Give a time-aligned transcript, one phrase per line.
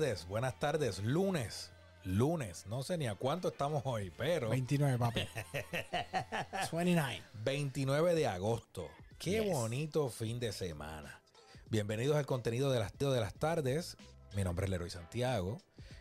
[0.00, 0.98] Buenas tardes, buenas tardes.
[1.04, 1.70] Lunes,
[2.04, 2.64] lunes.
[2.68, 5.20] No sé ni a cuánto estamos hoy, pero 29, papi.
[6.72, 7.22] 29.
[7.44, 8.88] 29 de agosto.
[9.18, 9.52] Qué Yes.
[9.52, 11.20] bonito fin de semana.
[11.68, 13.98] Bienvenidos al contenido de las, de las tardes.
[14.34, 15.58] Mi nombre es Leroy Santiago.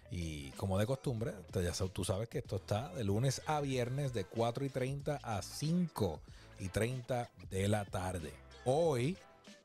[0.09, 4.23] Y como de costumbre, ya tú sabes que esto está de lunes a viernes de
[4.23, 6.21] 4 y 30 a 5
[6.59, 8.31] y 30 de la tarde.
[8.63, 9.17] Hoy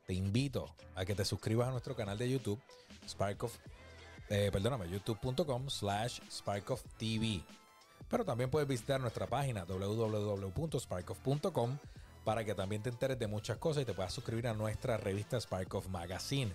[0.05, 2.59] te invito a que te suscribas a nuestro canal de YouTube,
[3.07, 3.57] Spark of,
[4.29, 7.43] eh, perdóname, youtube.com slash sparkoftv.
[8.09, 11.77] Pero también puedes visitar nuestra página www.sparkoff.com
[12.23, 15.39] para que también te enteres de muchas cosas y te puedas suscribir a nuestra revista
[15.39, 16.51] Sparkoff Magazine.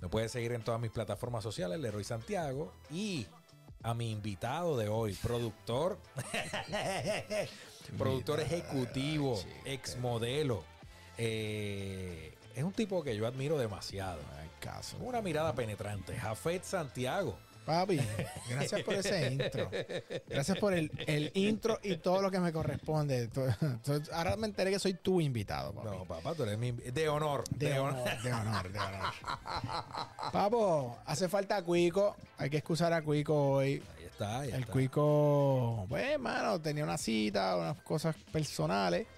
[0.00, 3.26] Me puedes seguir en todas mis plataformas sociales, Leroy Santiago, y
[3.82, 5.98] a mi invitado de hoy, productor,
[7.98, 10.64] productor ejecutivo, ex modelo.
[11.16, 14.20] Eh, es un tipo que yo admiro demasiado.
[14.60, 14.96] Caso.
[14.98, 16.16] Una mirada penetrante.
[16.16, 17.36] Jafet Santiago.
[17.66, 18.00] Papi,
[18.48, 19.68] gracias por ese intro.
[20.28, 23.28] Gracias por el, el intro y todo lo que me corresponde.
[24.12, 25.88] Ahora me enteré que soy tu invitado, papi.
[25.88, 27.42] No, papá, tú eres mi de honor.
[27.50, 29.12] De, honor, de honor, de honor.
[30.32, 32.14] Papo, hace falta Cuico.
[32.38, 33.82] Hay que excusar a Cuico hoy.
[33.98, 34.72] Ahí está, ahí El está.
[34.72, 39.08] Cuico, pues, hermano, tenía una cita, unas cosas personales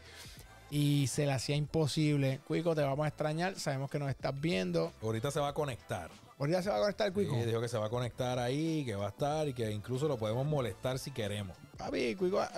[0.70, 2.40] y se le hacía imposible.
[2.46, 3.58] Cuico, te vamos a extrañar.
[3.58, 4.92] Sabemos que nos estás viendo.
[5.02, 6.10] Ahorita se va a conectar.
[6.38, 7.34] Ahorita se va a conectar Cuico.
[7.34, 10.06] Sí, dijo que se va a conectar ahí, que va a estar y que incluso
[10.06, 11.56] lo podemos molestar si queremos.
[11.76, 12.50] Papi, Cuico, ah,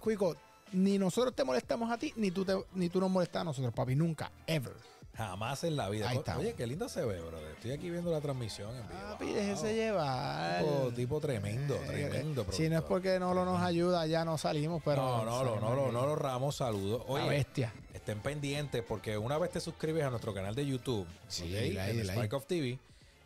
[0.00, 0.36] Cuico,
[0.72, 3.74] ni nosotros te molestamos a ti, ni tú, te, ni tú nos molestas a nosotros,
[3.74, 3.94] papi.
[3.96, 4.74] Nunca, ever.
[5.18, 6.08] Jamás en la vida.
[6.08, 6.38] Ahí está.
[6.38, 7.50] Oye, qué linda se ve, brother.
[7.50, 9.00] Estoy aquí viendo la transmisión en vivo.
[9.18, 9.34] Wow.
[9.34, 10.62] déjese llevar.
[10.64, 12.46] Tipo, tipo tremendo, Eh, tremendo.
[12.52, 12.88] Si no es productor.
[12.88, 15.02] porque no lo nos ayuda, ya no salimos, pero.
[15.02, 17.02] no, no, no, no, no, no, lo ramos, saludos.
[17.08, 17.74] La Oye, bestia.
[17.92, 21.48] estén pendientes porque una vez te suscribes a nuestro canal de YouTube, Sí, ¿ok?
[21.62, 22.16] dile ahí, en dile ahí.
[22.16, 22.78] Spark of TV,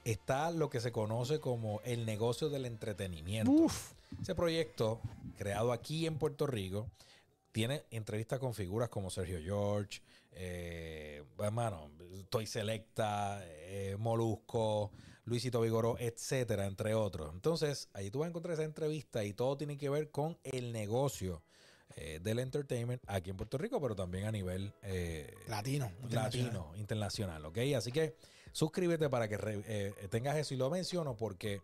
[0.06, 3.50] está lo que se conoce como el negocio del entretenimiento.
[3.50, 3.92] Uf.
[4.22, 4.98] Ese proyecto,
[5.36, 6.88] creado aquí en Puerto Rico,
[7.52, 10.00] tiene entrevistas con figuras como Sergio George,
[10.32, 11.90] eh, hermano,
[12.28, 14.92] Toy Selecta, eh, Molusco,
[15.24, 17.32] Luisito Vigoró, etcétera, entre otros.
[17.32, 20.72] Entonces, ahí tú vas a encontrar esa entrevista y todo tiene que ver con el
[20.72, 21.42] negocio
[21.96, 24.72] eh, del entertainment aquí en Puerto Rico, pero también a nivel
[25.48, 25.92] Latino.
[26.10, 27.58] latino, internacional, ¿ok?
[27.76, 28.16] Así que
[28.52, 31.60] suscríbete para que tengas eso y lo menciono porque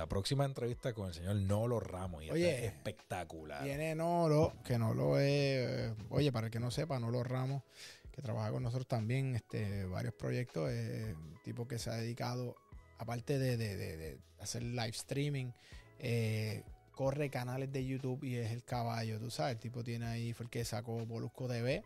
[0.00, 3.62] la próxima entrevista con el señor Nolo Ramos y Oye, es espectacular.
[3.62, 5.26] Viene Nolo, que no lo es.
[5.28, 7.62] eh, Oye, para el que no sepa, Nolo Ramos,
[8.10, 12.56] que trabaja con nosotros también, este, varios proyectos, eh, tipo que se ha dedicado,
[12.98, 15.52] aparte de, de- de- de hacer live streaming,
[15.98, 16.62] eh,
[16.92, 19.56] corre canales de YouTube y es el caballo, tú sabes.
[19.56, 21.82] El tipo tiene ahí, fue el que sacó Molusco TV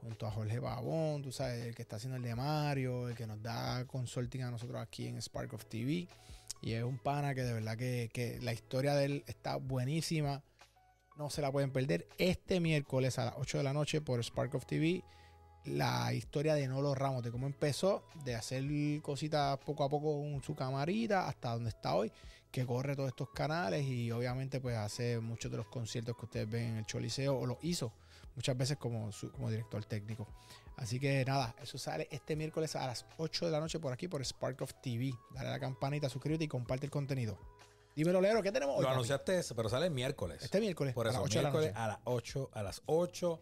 [0.00, 3.24] junto a Jorge Babón, tú sabes, el que está haciendo el de Mario, el que
[3.24, 6.08] nos da consulting a nosotros aquí en Spark of TV.
[6.62, 10.42] Y es un pana que de verdad que, que la historia de él está buenísima.
[11.18, 12.06] No se la pueden perder.
[12.18, 15.02] Este miércoles a las 8 de la noche por Spark of TV.
[15.64, 18.64] La historia de Nolo Ramos, de cómo empezó, de hacer
[19.02, 22.10] cositas poco a poco con su camarita hasta donde está hoy,
[22.50, 26.50] que corre todos estos canales y obviamente pues hace muchos de los conciertos que ustedes
[26.50, 27.92] ven en el Choliseo o lo hizo
[28.34, 30.26] muchas veces como, como director técnico.
[30.76, 34.08] Así que nada, eso sale este miércoles a las 8 de la noche por aquí
[34.08, 35.12] por Spark of TV.
[35.34, 37.38] Dale a la campanita, suscríbete y comparte el contenido.
[37.94, 38.82] Dímelo, Lero, ¿qué tenemos hoy?
[38.82, 40.42] Lo anunciaste, eso, pero sale el miércoles.
[40.42, 41.82] Este miércoles, Por a eso, las 8 de la miércoles noche.
[41.84, 43.40] a las 8, a las 8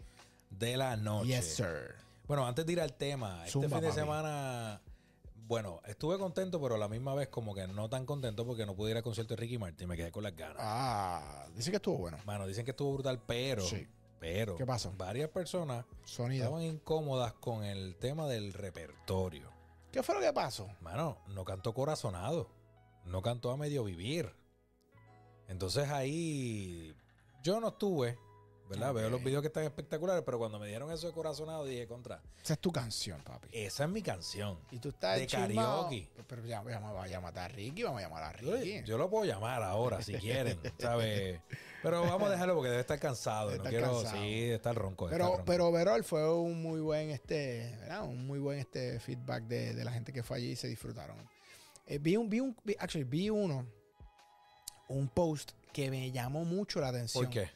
[0.50, 1.26] de la noche.
[1.28, 1.94] Yes, sir.
[2.26, 4.80] Bueno, antes de ir al tema, este fin de semana,
[5.46, 8.74] bueno, estuve contento, pero a la misma vez como que no tan contento porque no
[8.74, 10.56] pude ir al concierto de Ricky Martin, me quedé con las ganas.
[10.58, 12.18] Ah, dice que estuvo bueno.
[12.26, 13.86] Mano, dicen que estuvo brutal, pero, Sí.
[14.20, 14.92] Pero, ¿Qué pasó?
[14.96, 16.44] Varias personas Sonido.
[16.44, 19.50] estaban incómodas con el tema del repertorio.
[19.90, 20.68] ¿Qué fue lo que pasó?
[20.80, 22.50] Mano, no cantó corazonado,
[23.06, 24.32] no cantó a medio vivir.
[25.48, 26.94] Entonces ahí
[27.42, 28.18] yo no estuve,
[28.70, 28.94] ¿verdad?
[28.94, 32.22] Veo los videos que están espectaculares, pero cuando me dieron eso de corazonado dije contra,
[32.42, 33.48] Esa es tu canción, papi.
[33.52, 34.58] esa es mi canción.
[34.70, 36.08] Y tú estás de karaoke.
[36.26, 38.82] Pero ya, ya vamos a llamar a Ricky, vamos a llamar a Yo, Ricky.
[38.84, 41.40] yo lo puedo llamar ahora si quieren, ¿sabes?
[41.82, 43.48] Pero vamos a dejarlo porque debe estar cansado.
[43.50, 44.22] Debe no estar quiero, cansado.
[44.22, 45.06] sí, debe estar ronco.
[45.06, 45.44] debe pero, estar ronco.
[45.50, 48.04] pero Verol fue un muy buen este, ¿verdad?
[48.04, 51.16] Un muy buen este feedback de, de la gente que fue allí y se disfrutaron.
[51.86, 53.66] Eh, vi un, vi un, vi- actually, vi uno,
[54.88, 57.24] un post que me llamó mucho la atención.
[57.24, 57.48] ¿Por qué?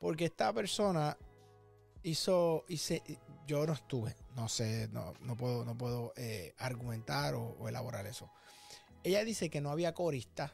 [0.00, 1.16] Porque esta persona
[2.02, 3.02] hizo, hice,
[3.46, 8.06] yo no estuve, no sé, no, no puedo, no puedo eh, argumentar o, o elaborar
[8.06, 8.30] eso.
[9.02, 10.52] Ella dice que no había corista,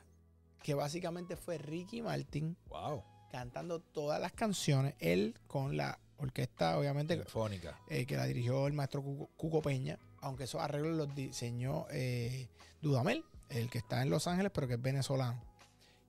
[0.62, 3.02] que básicamente fue Ricky Martin Wow.
[3.30, 7.78] cantando todas las canciones, él con la orquesta, obviamente, Telefónica.
[7.88, 12.48] eh, que la dirigió el maestro Cuco, Cuco Peña, aunque esos arreglos los diseñó eh,
[12.80, 15.42] Dudamel, el que está en Los Ángeles, pero que es venezolano,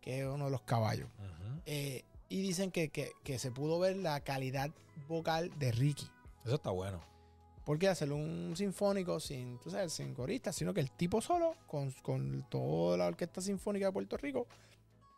[0.01, 1.09] que es uno de los caballos.
[1.65, 2.03] Eh,
[2.33, 4.69] y dicen que, que- que se pudo ver la calidad
[5.07, 6.07] vocal de Ricky.
[6.45, 7.01] Eso está bueno.
[7.65, 11.91] Porque hacer un sinfónico sin, tú sabes, sin coristas, sino que el tipo solo, con,
[12.01, 14.47] con toda la Orquesta Sinfónica de Puerto Rico,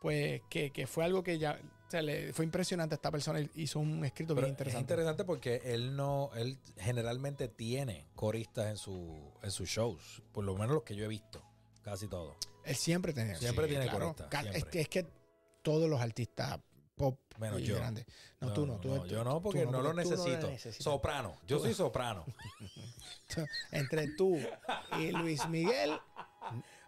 [0.00, 3.40] pues que, que fue algo que ya o sea, le fue impresionante esta persona.
[3.54, 4.80] Hizo un escrito Pero bien Es interesante.
[4.82, 10.54] interesante porque él no, él generalmente tiene coristas en su, en sus shows, por lo
[10.54, 11.42] menos los que yo he visto,
[11.82, 12.36] casi todos.
[12.64, 13.36] Él siempre tenía.
[13.36, 15.06] Siempre tiene corista, Es que, es que
[15.62, 16.60] todos los artistas
[16.96, 17.76] pop Menos y yo.
[17.76, 18.06] grandes.
[18.40, 18.74] No, tú no.
[18.78, 20.82] Tú, tú- yo no, tú porque no, lo porque tú no necesito.
[20.82, 21.36] soprano.
[21.46, 22.24] Yo Tú- soy soprano.
[23.72, 24.38] Entre tú
[24.98, 25.98] y Luis Miguel,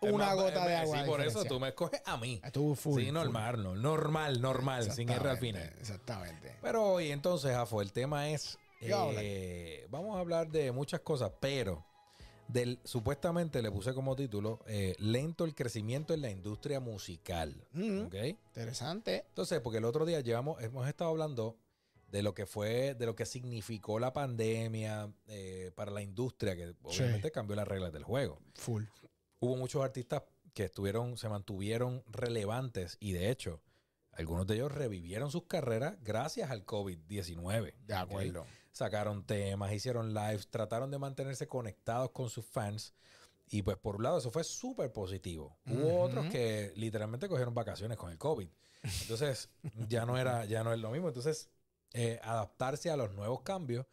[0.00, 0.98] una gota eh, de agua.
[1.00, 2.40] Sí, por eso tú me escoges a mí.
[2.44, 3.00] Estuvo full.
[3.00, 3.14] sí, full.
[3.14, 5.72] normal, no, normal, normal, sin R al final.
[5.78, 6.56] Exactamente.
[6.62, 8.58] Pero hoy entonces, Afo, el tema es...
[8.80, 11.84] ¿Qué vamos a eh, vamos a hablar de muchas cosas, pero
[12.48, 17.54] del supuestamente le puse como título eh, lento el crecimiento en la industria musical.
[17.72, 18.08] Mm.
[18.48, 19.24] Interesante.
[19.28, 21.58] Entonces, porque el otro día llevamos, hemos estado hablando
[22.10, 26.74] de lo que fue, de lo que significó la pandemia eh, para la industria, que
[26.82, 28.40] obviamente cambió las reglas del juego.
[28.54, 28.84] Full.
[29.40, 30.22] Hubo muchos artistas
[30.54, 33.60] que estuvieron, se mantuvieron relevantes y de hecho,
[34.12, 37.74] algunos de ellos revivieron sus carreras gracias al COVID-19.
[37.86, 38.46] De acuerdo.
[38.78, 42.94] Sacaron temas, hicieron lives, trataron de mantenerse conectados con sus fans.
[43.50, 45.58] Y pues por un lado eso fue súper positivo.
[45.66, 48.48] Hubo otros que literalmente cogieron vacaciones con el COVID.
[49.00, 49.48] Entonces
[49.88, 51.08] ya no era, ya no es lo mismo.
[51.08, 51.50] Entonces,
[51.92, 53.84] eh, adaptarse a los nuevos cambios,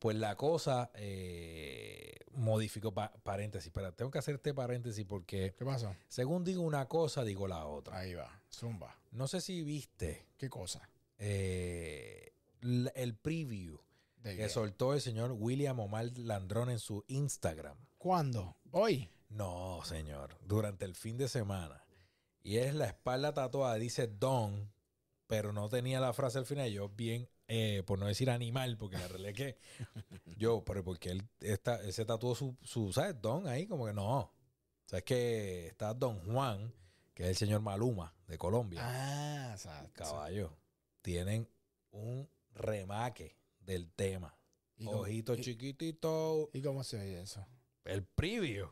[0.00, 2.92] pues la cosa eh, modificó.
[2.92, 5.94] Pa- paréntesis, pero tengo que hacer este paréntesis porque ¿Qué pasó?
[6.08, 7.96] según digo una cosa, digo la otra.
[7.96, 8.42] Ahí va.
[8.50, 8.98] Zumba.
[9.12, 10.88] No sé si viste ¿Qué cosa?
[11.18, 13.91] eh, el preview ¿De
[14.22, 17.76] que soltó el señor William Omar Landrón en su Instagram.
[17.98, 18.56] ¿Cuándo?
[18.70, 19.08] Hoy.
[19.28, 21.82] No, señor, durante el fin de semana.
[22.42, 24.72] Y es la espalda tatuada, dice Don,
[25.26, 26.70] pero no tenía la frase al final.
[26.70, 29.58] Yo bien, eh, por no decir animal, porque la realidad es que
[30.36, 33.20] yo, pero porque él, está, él se tatuó su, su, ¿sabes?
[33.20, 34.18] Don ahí, como que no.
[34.18, 34.32] O
[34.86, 36.72] sea, es que está Don Juan,
[37.14, 38.80] que es el señor Maluma de Colombia.
[38.82, 40.04] Ah, exacto.
[40.04, 40.56] Caballo,
[41.00, 41.48] tienen
[41.92, 44.36] un remake del tema.
[44.78, 46.50] ¿Y cómo- Ojito y- chiquitito.
[46.52, 47.46] ¿Y cómo se oye eso?
[47.84, 48.68] El preview.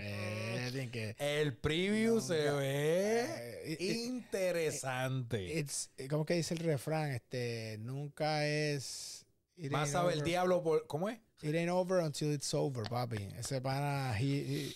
[0.00, 1.16] Eh, que...
[1.18, 2.56] El preview se Nunca.
[2.56, 5.58] ve Eh, interesante.
[5.58, 7.10] it's- ¿Cómo que dice el refrán?
[7.12, 9.24] Este, nunca es...
[9.70, 10.86] Más sabe el diablo por.
[10.86, 11.18] ¿Cómo es?
[11.42, 13.28] It ain't over until it's over, papi.
[13.38, 14.74] Ese pana, he- he-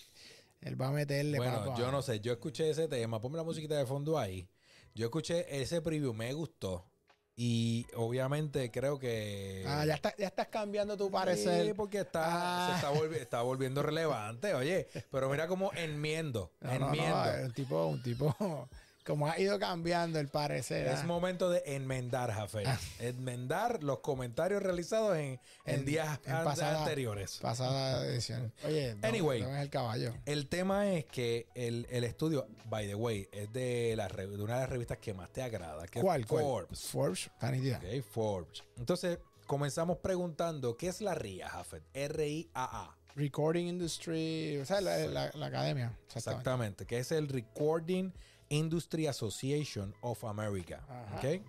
[0.61, 2.19] él va a meterle, Bueno, yo no sé.
[2.21, 3.19] Yo escuché ese tema.
[3.19, 4.47] Ponme la musiquita de fondo ahí.
[4.93, 6.85] Yo escuché ese preview, me gustó.
[7.39, 9.63] Y obviamente creo que.
[9.67, 11.75] Ah, ya, está, ya estás cambiando tu Sí, parecer.
[11.75, 12.69] porque está, Ah.
[12.71, 14.87] se está, volvi- está volviendo relevante, oye.
[15.11, 16.51] Pero mira como enmiendo.
[16.61, 17.45] No, no, no, enmiendo.
[17.45, 18.35] un tipo, un tipo,
[19.07, 20.85] como ha ido cambiando el parecer.
[20.87, 21.03] Es ah.
[21.05, 22.63] momento de enmendar, Jafé.
[22.99, 27.37] Enmendar los comentarios realizados en, en En- días en an- pasada- anteriores.
[27.41, 28.51] Pasada edición.
[28.65, 29.41] Oye, no- Anyway.
[29.41, 30.13] no es el caballo.
[30.25, 34.55] El tema es que el, el estudio, by the way, es de, la, de una
[34.55, 36.21] de las revistas que más te agrada, que ¿Cuál?
[36.21, 36.43] es cuál?
[36.43, 36.79] Forbes.
[36.81, 37.77] Forbes, tan idea.
[37.77, 38.63] Ok, Forbes.
[38.77, 41.83] Entonces, comenzamos preguntando, ¿qué es la RIA, Jafet?
[41.93, 42.93] R-I-A-A.
[43.15, 45.85] Recording Industry, o sea, la, la- la academia.
[46.05, 46.17] Exactamente.
[46.17, 48.11] Exactamente, que es el Recording
[48.49, 50.83] Industry Association of America.
[50.89, 51.17] Ajá.
[51.17, 51.41] ¿ok?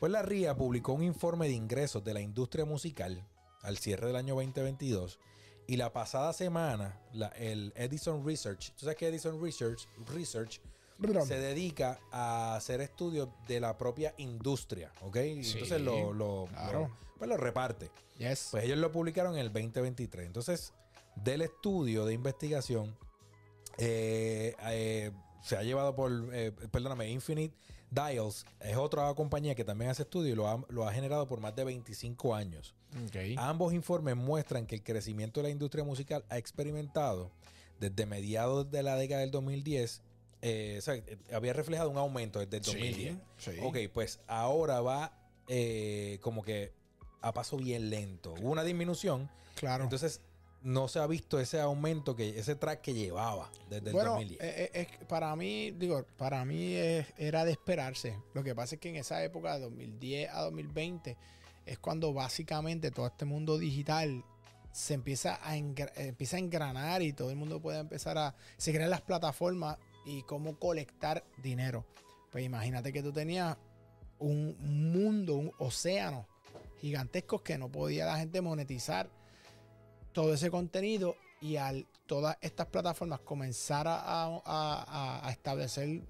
[0.00, 3.26] Pues la RIA publicó un informe de ingresos de la industria musical
[3.62, 5.18] al cierre del año 2022
[5.66, 10.60] y la pasada semana la- el Edison Research, tú sabes que Edison Research, Research
[11.00, 11.26] Perdón.
[11.26, 15.16] se dedica a hacer estudios de la propia industria, ¿ok?
[15.42, 16.80] Sí, Entonces lo, lo- claro.
[16.80, 17.90] lo- pues lo reparte.
[18.18, 18.48] Yes.
[18.50, 20.26] Pues ellos lo publicaron en el 2023.
[20.26, 20.72] Entonces,
[21.16, 22.94] del estudio de investigación,
[23.78, 25.10] eh, eh,
[25.44, 27.54] se ha llevado por, eh, perdóname, Infinite
[27.90, 31.38] Dials, es otra compañía que también hace estudio y lo ha, lo ha generado por
[31.40, 32.74] más de 25 años.
[33.36, 37.30] Ambos informes muestran que el crecimiento de la industria musical ha experimentado
[37.78, 40.00] desde mediados de la década del 2010.
[40.42, 41.02] eh, o sea,
[41.34, 43.16] había reflejado un aumento desde el 2010.
[43.36, 43.58] Sí, sí.
[43.62, 45.12] Ok, pues ahora va
[45.48, 46.72] eh, como que
[47.20, 48.32] a paso bien lento.
[48.40, 49.84] Hubo una disminución, Claro.
[49.84, 50.20] entonces
[50.64, 54.40] no se ha visto ese aumento, que ese track que llevaba desde el bueno, 2010.
[54.42, 58.18] eh, eh, para mí, digo, para mí es- era de esperarse.
[58.32, 61.16] Lo que pasa es que en esa época, de 2010 a 2020,
[61.66, 64.24] es cuando básicamente todo este mundo digital
[64.72, 68.34] se empieza a, empieza a engranar y todo el mundo puede empezar a...
[68.56, 71.84] Se crean las plataformas y cómo colectar dinero.
[72.32, 73.56] Pues imagínate que tú tenías
[74.18, 74.56] un
[74.92, 76.26] mundo, un océano
[76.80, 79.08] gigantesco que no podía la gente monetizar
[80.14, 86.02] todo ese contenido y al todas estas plataformas comenzar a, establecer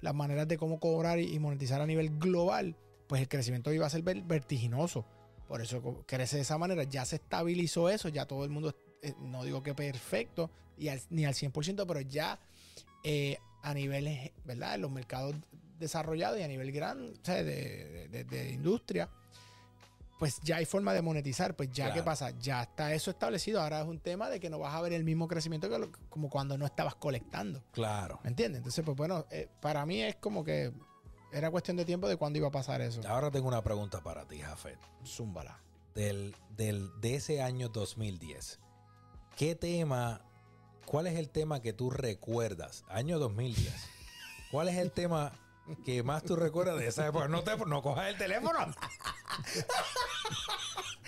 [0.00, 2.76] las maneras de cómo cobrar y, monetizar a nivel global,
[3.06, 5.04] pues el crecimiento iba a ser ver- vertiginoso.
[5.48, 6.84] Por eso crece de esa manera.
[6.84, 11.02] Ya se estabilizó eso, ya todo el mundo, eh, no digo que perfecto, y al-
[11.10, 12.38] ni al 100%, pero ya
[13.02, 14.76] eh, a niveles, ¿verdad?
[14.76, 15.34] En los mercados
[15.78, 16.70] desarrollados y a nivel
[18.08, 19.10] de- de industria,
[20.20, 21.56] pues ya hay forma de monetizar.
[21.56, 22.04] Pues ya, ¿qué Claro.
[22.04, 22.30] pasa?
[22.38, 23.60] Ya está eso establecido.
[23.60, 25.90] Ahora es un tema de que no vas a ver el mismo crecimiento que lo-
[26.10, 27.64] como cuando no estabas colectando.
[27.72, 28.20] Claro.
[28.22, 28.58] ¿Me entiendes?
[28.58, 30.72] Entonces, pues bueno, eh, para mí es como que
[31.32, 33.00] era cuestión de tiempo de cuándo iba a pasar eso.
[33.08, 34.78] Ahora tengo una pregunta para ti, Jafet.
[35.06, 35.58] Zúmbala.
[35.94, 38.60] Del, del, de ese año 2010.
[39.36, 40.20] ¿Qué tema,
[40.86, 42.84] cuál es el tema que tú recuerdas?
[42.88, 43.74] Año 2010.
[44.50, 45.32] ¿Cuál es el tema
[45.84, 47.28] que más tú recuerdas de esa época?
[47.28, 48.58] No, te, no cojas el teléfono.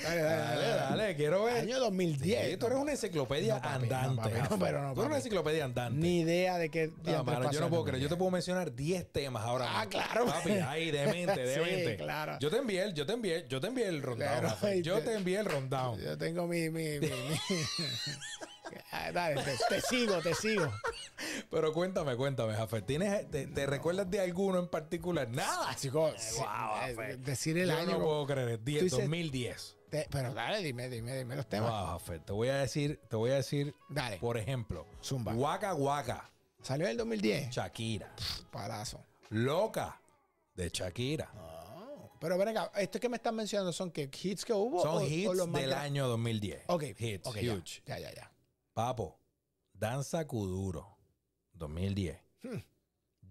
[0.03, 1.59] Dale, Dale, dale, quiero ver.
[1.59, 2.51] Año 2010.
[2.51, 4.31] Sí, tú eres una enciclopedia No, papi, no, andante.
[4.37, 5.99] papi, no, pero no, tú eres una enciclopedia andante.
[5.99, 8.01] Ni idea de qué No, mano, yo no puedo creer.
[8.03, 8.19] Yo te 2010.
[8.19, 10.27] puedo mencionar 10 temas ahora Ah, claro.
[10.27, 11.97] Papi, ay, demente, Sí, demente.
[11.97, 12.37] claro.
[12.41, 14.41] Yo te envié, el- yo te envié, yo te envié el rundown.
[14.41, 16.01] Claro, Yo te- envié el rundown.
[16.03, 16.69] Yo tengo mi.
[16.71, 17.09] mi, mi, mi-
[18.91, 20.71] Ah, Dale, te, te sigo, te sigo.
[21.51, 22.87] Pero cuéntame, cuéntame, Jafet.
[22.87, 25.29] ¿Tienes, te, te recuerdas de alguno en particular?
[25.29, 25.75] Nada.
[25.77, 27.91] Chicos, wow, decir el Yo año.
[27.99, 28.63] no puedo creer.
[28.63, 29.77] 10, Tú dices- 2010.
[29.93, 32.01] Te- pero dale, dime, dime, dime los temas.
[32.03, 32.19] Wow.
[32.25, 35.35] Te voy a decir, te voy a decir, Dale, por ejemplo, zumba.
[35.35, 36.29] Waka Waka,
[36.63, 37.51] Salió en el 2010.
[37.51, 38.15] Shakira.
[38.51, 39.05] Palazo.
[39.31, 40.01] Loca,
[40.55, 41.31] de Shakira.
[42.21, 44.81] Pero ven acá, esto que me están mencionando son que hits que hubo.
[44.81, 46.63] Son o- o hits los del año 2010.
[46.69, 47.83] Ok, Hits, huge.
[47.85, 48.33] Ya, ya, ya.
[48.73, 49.19] Papo,
[49.75, 50.97] Danza Kuduro,
[51.53, 52.19] 2010.
[52.43, 52.61] Hmm.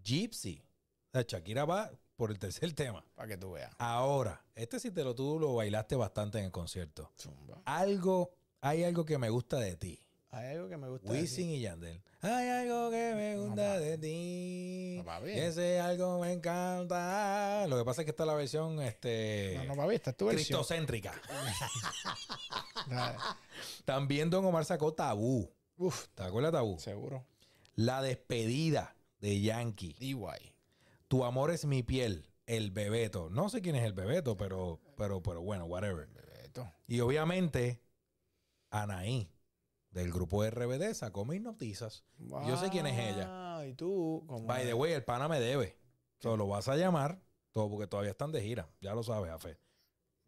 [0.04, 0.62] Gypsy.
[1.08, 1.90] O sea, Shakira va
[2.22, 3.04] por el tercer tema.
[3.16, 3.74] Para que tú veas.
[3.80, 7.12] Ahora, este sí te lo tú lo bailaste bastante en el concierto.
[7.18, 7.60] Zumba.
[7.66, 8.30] Algo,
[8.62, 10.00] hay algo que me gusta de ti.
[10.30, 11.12] Hay algo que me gusta.
[11.12, 12.00] Wisin y Yandel.
[12.22, 14.96] Hay algo que me gusta de ti.
[15.00, 15.32] No, papi.
[15.32, 17.66] ese algo me encanta.
[17.68, 20.28] Lo que pasa es que está la versión este, No, no, papi, esta es tu
[20.28, 20.60] versión.
[20.60, 21.14] cristocéntrica.
[23.86, 25.52] También Don Omar sacó Tabú.
[25.78, 26.80] Uf, ¿Te acuerdas de Tabú?
[26.80, 27.26] seguro.
[27.76, 29.96] La despedida de Yankee.
[30.00, 30.16] DY.
[31.12, 32.26] Tu amor es mi piel.
[32.46, 33.30] El Bebeto.
[33.30, 36.08] No sé quién es el Bebeto, pero, pero, pero bueno, whatever.
[36.08, 36.72] Bebeto.
[36.88, 37.84] Y obviamente,
[38.70, 39.30] Anaí,
[39.90, 42.06] del grupo RBD, sacó mis noticias.
[42.18, 43.26] Yo sé quién es ella.
[43.28, 44.46] Ah, Y tú, como.
[44.48, 45.78] By the way, el pana me debe.
[46.20, 48.70] Solo lo vas a llamar, todo porque todavía están de gira.
[48.80, 49.60] Ya lo sabes, Afe.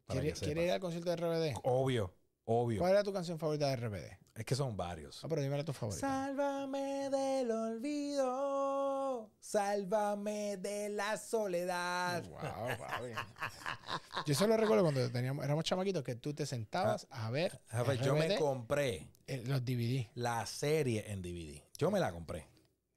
[0.06, 0.66] Para ¿Quiere, que quiere sepas.
[0.66, 1.60] ir al concierto de RBD?
[1.64, 2.14] Obvio,
[2.44, 2.80] obvio.
[2.80, 4.20] ¿Cuál era tu canción favorita de RBD?
[4.36, 5.24] Es que son varios.
[5.24, 6.02] Ah, pero dime la tu favorita.
[6.06, 9.03] Sálvame del olvido.
[9.40, 12.24] Sálvame de la soledad.
[12.24, 12.40] Wow.
[14.26, 18.16] Yo solo recuerdo cuando teníamos, éramos chamaquitos que tú te sentabas a ver Afe, yo
[18.16, 20.08] me compré eh, los DVD.
[20.16, 21.62] la serie en DVD.
[21.78, 22.48] Yo me la compré.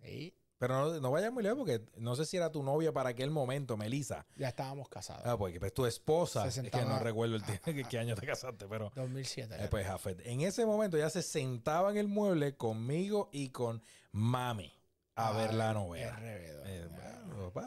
[0.05, 3.11] Y Pero no, no vayas muy lejos porque no sé si era tu novia para
[3.11, 4.25] aquel momento, Melissa.
[4.37, 5.23] ya estábamos casados.
[5.27, 7.99] Ah, porque pues tu esposa, Se es que sentaba- no recuerdo el tiempo, que qué
[7.99, 9.55] año te casaste, pero 2007.
[9.59, 13.83] eh, pues Jafet, en ese momento ya se sentaba en el mueble conmigo y con
[14.13, 14.73] mami
[15.17, 16.13] a ver la novela.
[16.13, 16.67] RBD.
[16.67, 16.89] Eh,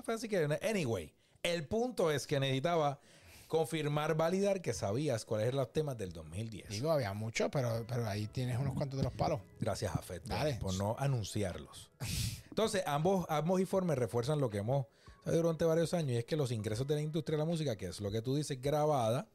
[0.08, 1.14] así que, anyway,
[1.44, 3.00] el punto es que necesitaba
[3.48, 6.70] confirmar, validar que sabías cuáles eran los temas del 2010.
[6.70, 9.42] Digo, había muchos, pero, pero ahí tienes unos cuantos de los palos.
[9.60, 10.24] Gracias, Jafet,
[10.60, 11.90] por, no anunciarlos.
[12.50, 14.86] Entonces, ambos, ambos informes refuerzan lo que hemos
[15.26, 17.76] sabido durante varios años y es que los ingresos de la industria de la música,
[17.76, 19.28] que es lo que tú dices, grabada,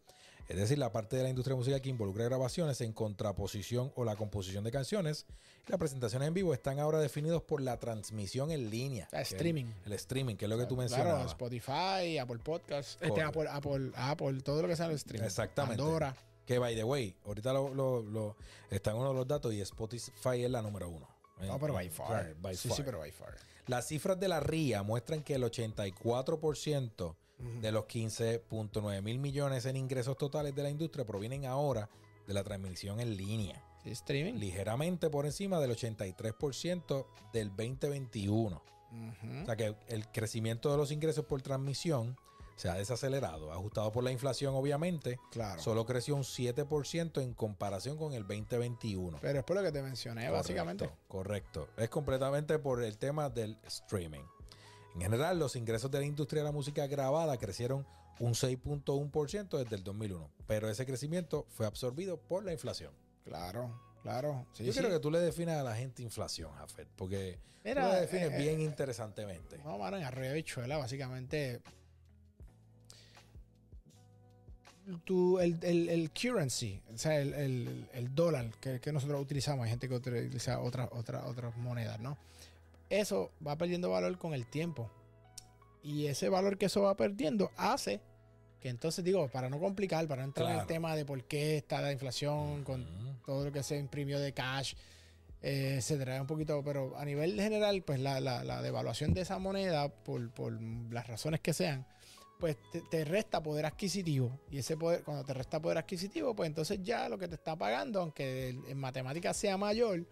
[0.48, 4.04] es decir, la parte de la industria de música que involucra grabaciones en contraposición o
[4.04, 5.26] la composición de canciones,
[5.68, 9.08] las presentaciones en vivo están ahora definidos por la transmisión en línea.
[9.12, 9.66] El- streaming.
[9.86, 11.26] El, streaming, que es lo que tú Claro, mencionabas.
[11.28, 13.22] Spotify, Apple Podcasts, este.
[13.22, 15.24] Apple, Apple, Apple, todo lo que sea el streaming.
[15.26, 15.82] Exactamente.
[15.82, 16.14] Pandora.
[16.44, 18.36] Que, by the way, ahorita lo, lo, lo-
[18.70, 21.08] está en uno de los datos y Spotify es la número uno.
[21.40, 22.34] No, pero by Eh, far.
[22.40, 22.76] by sí, far.
[22.76, 23.34] sí, pero by far.
[23.66, 29.76] Las cifras de la RIA muestran que el 84% de los 15.9 mil millones en
[29.76, 31.88] ingresos totales de la industria provienen ahora
[32.26, 34.34] de la transmisión en línea, Sí, streaming.
[34.34, 38.62] ligeramente por encima del 83% del 2021.
[38.92, 39.42] Ujú.
[39.42, 42.16] O sea que el crecimiento de los ingresos por transmisión
[42.56, 45.60] se ha desacelerado, ajustado por la inflación obviamente, Claro.
[45.60, 49.18] solo creció un 7% en comparación con el 2021.
[49.20, 50.88] pero es por lo que te mencioné, básicamente.
[51.08, 51.68] Correcto.
[51.76, 54.22] Es completamente por el tema del streaming.
[54.94, 57.84] En general, los ingresos de la industria de la música grabada crecieron
[58.20, 62.92] un 6.1% desde el 2001, pero ese crecimiento fue absorbido por la inflación.
[63.24, 64.46] Claro, claro.
[64.52, 64.78] Sí, Yo sí.
[64.78, 68.32] quiero que tú le definas a la gente inflación, Jafet, porque Mira, tú la defines
[68.32, 69.58] eh, bien interesantemente.
[69.64, 71.60] No, mano, en arroyo bichuela, básicamente.
[75.04, 79.64] tu, el, el, el currency, o sea, el, el- el dólar que, que nosotros utilizamos,
[79.64, 82.18] hay gente que utiliza otras otras otras monedas, ¿no?
[83.00, 84.90] Eso va perdiendo valor con el tiempo.
[85.82, 88.00] Y ese valor que eso va perdiendo hace
[88.60, 91.58] que entonces, digo, para no complicar, para no entrar en el tema de por qué
[91.58, 92.86] está la inflación con
[93.26, 94.72] todo lo que se imprimió de cash,
[95.42, 99.38] eh, etcétera, un poquito, pero a nivel general, pues la, la- la devaluación de esa
[99.38, 100.58] moneda, por, por
[100.90, 101.86] las razones que sean,
[102.40, 104.40] pues te, te resta poder adquisitivo.
[104.50, 107.56] Y ese poder, cuando te resta poder adquisitivo, pues entonces ya lo que te está
[107.56, 110.06] pagando, aunque en en matemáticas sea mayor,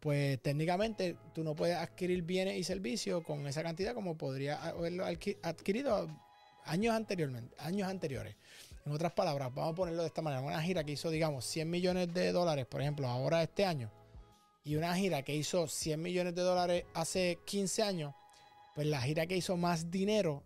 [0.00, 5.04] pues técnicamente tú no puedes adquirir bienes y servicios con esa cantidad como podría haberlo
[5.06, 6.08] adqui- adquirido
[6.64, 8.36] años anteriormente, años anteriores.
[8.84, 11.68] En otras palabras, vamos a ponerlo de esta manera, una gira que hizo, digamos, 100
[11.68, 13.90] millones de dólares, por ejemplo, ahora este año,
[14.64, 18.14] y una gira que hizo 100 millones de dólares hace 15 años,
[18.74, 20.44] pues la gira que hizo más dinero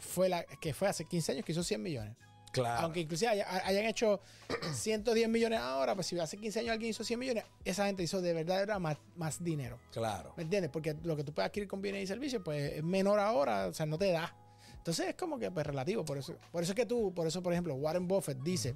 [0.00, 2.16] fue la que fue hace 15 años que hizo 100 millones.
[2.52, 2.82] Claro.
[2.84, 4.20] Aunque inclusive haya- hayan hecho
[4.74, 8.20] 110 millones ahora, pues si hace 15 años alguien hizo 100 millones, esa gente hizo
[8.20, 9.78] de verdad era más, más dinero.
[9.92, 10.32] Claro.
[10.36, 10.70] ¿Me entiendes?
[10.70, 13.72] Porque lo que tú puedes adquirir con bienes y servicios, pues es menor ahora, o
[13.74, 14.34] sea, no te da.
[14.76, 16.04] Entonces es como que pues, relativo.
[16.04, 18.74] Por eso, por eso es que tú, por eso, por ejemplo, Warren Buffett dice: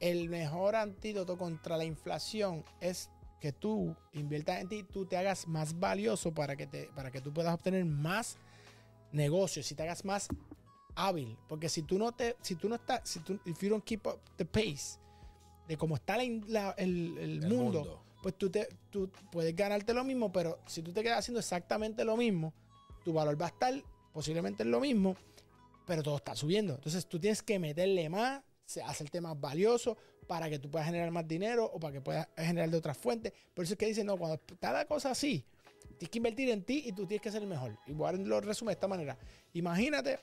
[0.00, 5.46] el mejor antídoto contra la inflación es que tú inviertas en ti, tú te hagas
[5.46, 8.38] más valioso para que, te, para que tú puedas obtener más
[9.12, 10.28] negocios, si te hagas más
[10.94, 11.36] hábil.
[11.48, 14.06] Porque si tú no te, si tú no estás, si tú, if you don't keep
[14.06, 14.98] up the pace
[15.68, 19.92] de cómo está la la- el, el El mundo, pues tú, te, tú puedes ganarte
[19.94, 22.52] lo mismo, pero si tú te quedas haciendo exactamente lo mismo,
[23.04, 23.74] tu valor va a estar
[24.12, 25.16] posiblemente en lo mismo,
[25.86, 26.74] pero todo está subiendo.
[26.74, 29.96] Entonces tú tienes que meterle más, se- hacerte más valioso
[30.26, 33.32] para que tú puedas generar más dinero o para que puedas generar de otras fuentes.
[33.52, 35.44] Por eso es que dicen, no, cuando está la cosa así,
[35.98, 37.78] tienes que invertir en ti y tú tienes que ser el mejor.
[37.86, 39.18] Y Warren lo resume de esta manera.
[39.52, 40.18] Imagínate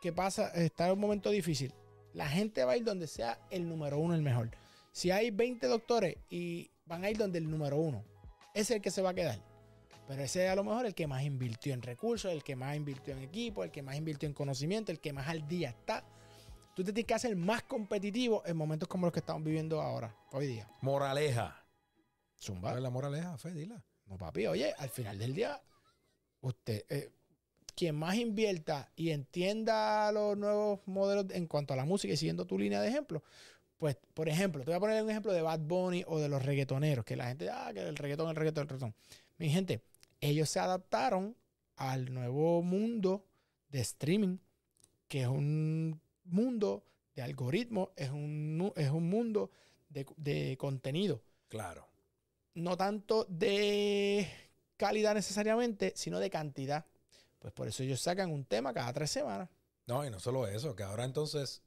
[0.00, 1.72] que pasa, está en un momento difícil.
[2.12, 4.50] La gente va a ir donde sea el número uno, el mejor.
[4.92, 8.04] Si hay 20 doctores y van a ir donde el número uno,
[8.54, 9.40] es el que se va a quedar.
[10.08, 12.74] Pero ese es a lo mejor el que más invirtió en recursos, el que más
[12.74, 16.04] invirtió en equipo, el que más invirtió en conocimiento, el que más al día está.
[16.74, 20.16] Tú te tienes que hacer más competitivo en momentos como los que estamos viviendo ahora,
[20.32, 20.68] hoy día.
[20.80, 21.64] Moraleja.
[22.36, 22.70] Zumba.
[22.70, 23.52] ¿Cuál es la moraleja, Fe?
[23.52, 23.84] Dila.
[24.06, 25.62] No, papi, oye, al final del día,
[26.40, 27.12] usted, eh,
[27.72, 32.46] quien más invierta y entienda los nuevos modelos en cuanto a la música y siguiendo
[32.46, 33.22] tu línea de ejemplo,
[33.78, 36.44] pues, por ejemplo, te voy a poner un ejemplo de Bad Bunny o de los
[36.44, 38.94] reggaetoneros, que la gente, ah, que el reggaetón, el reggaetón, el reggaetón.
[39.38, 39.82] Mi gente,
[40.20, 41.36] ellos se adaptaron
[41.76, 43.24] al nuevo mundo
[43.70, 44.38] de streaming,
[45.08, 49.50] que es un mundo de algoritmos, es un, es un mundo
[49.88, 51.88] de, de contenido Claro.
[52.54, 54.26] no tanto de
[54.76, 56.86] calidad necesariamente, sino de cantidad.
[57.40, 59.48] Pues por eso ellos sacan un tema cada tres semanas.
[59.86, 61.62] No, y no solo eso, que ahora entonces,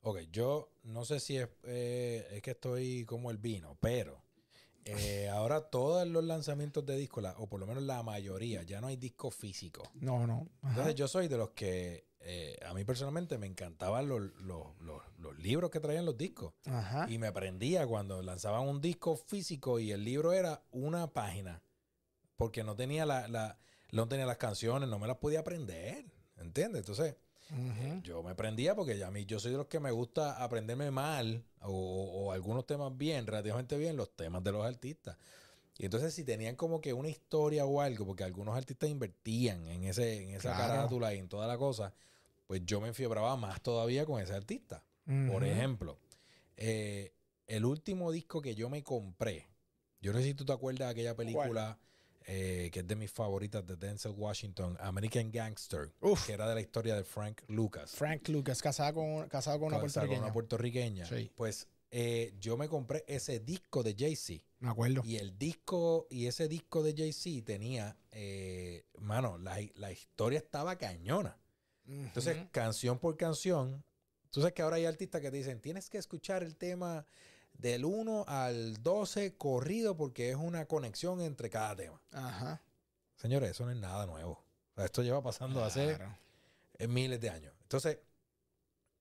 [0.00, 4.22] ok, yo no sé si es, eh, es que estoy como el vino, pero
[4.86, 8.86] eh, ahora todos los lanzamientos de discos, o por lo menos la mayoría, ya no
[8.86, 9.82] hay disco físico.
[9.94, 10.48] No, no.
[10.62, 10.70] Ajá.
[10.70, 15.02] Entonces yo soy de los que, eh, a mí personalmente me encantaban los, los- los-
[15.18, 16.54] los libros que traían los discos.
[16.66, 17.06] Ajá.
[17.10, 21.62] Y me aprendía cuando lanzaban un disco físico y el libro era una página.
[22.36, 23.58] Porque no tenía la, la-
[23.92, 26.04] no tenía las canciones, no me las podía aprender.
[26.38, 26.80] ¿Entiendes?
[26.80, 27.16] Entonces,
[27.50, 28.02] Ujú.
[28.02, 31.44] yo me aprendía porque a mí yo soy de los que me gusta aprenderme mal
[31.60, 35.16] o, o algunos temas bien, relativamente bien, los temas de los artistas.
[35.78, 39.84] Y entonces si tenían como que una historia o algo, porque algunos artistas invertían en
[39.84, 40.72] ese en esa Claro.
[40.72, 41.92] carátula y en toda la cosa,
[42.46, 44.82] pues yo me enfiebraba más todavía con ese artista.
[45.26, 45.98] Por ejemplo,
[46.56, 47.12] eh,
[47.46, 49.46] el último disco que yo me compré,
[50.00, 51.78] yo no sé si tú te acuerdas de aquella película
[52.26, 56.26] eh, que es de mis favoritas de Denzel Washington, American Gangster, Uf.
[56.26, 57.92] que era de la historia de Frank Lucas.
[57.92, 60.24] Frank Lucas, casado con, casado con una casado con puertorriqueña.
[60.24, 61.06] una puertorriqueña.
[61.06, 61.32] Sí.
[61.36, 64.44] Pues eh, yo me compré ese disco de Jay-Z.
[64.58, 65.02] Me acuerdo.
[65.04, 70.76] Y el disco, y ese disco de Jay-Z tenía, eh, mano, la, la historia estaba
[70.76, 71.38] cañona.
[71.86, 73.84] Entonces, canción por canción,
[74.30, 77.06] tú sabes que ahora hay artistas que te dicen, tienes que escuchar el tema
[77.58, 82.00] del 1 al 12 corrido porque es una conexión entre cada tema.
[82.12, 82.62] Ajá.
[83.16, 84.32] Señores, eso no es nada nuevo.
[84.72, 86.16] O sea, esto lleva pasando hace Claro.
[86.78, 87.54] eh, miles de años.
[87.62, 87.98] Entonces,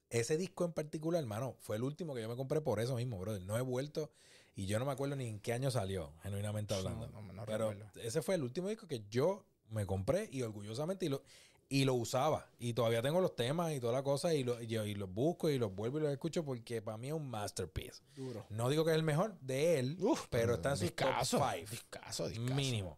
[0.09, 3.19] ese disco en particular, hermano, fue el último que yo me compré por eso mismo,
[3.19, 3.41] brother.
[3.41, 4.11] No he vuelto
[4.55, 7.07] y yo no me acuerdo ni en qué año salió, genuinamente hablando.
[7.07, 7.99] No, no, no Pero recuerdo.
[8.01, 11.23] ese fue el último disco que yo me compré y orgullosamente y lo,
[11.69, 12.47] y lo usaba.
[12.59, 15.49] Y todavía tengo los temas y toda la cosa y, lo- y, y los busco
[15.49, 18.01] y los vuelvo y los escucho porque para mí es un masterpiece.
[18.15, 18.45] Duro.
[18.49, 21.37] No digo que es el mejor de él, Uf, pero está en sus top discazo,
[21.39, 21.65] five.
[21.69, 22.29] Discazo.
[22.39, 22.97] Mínimo.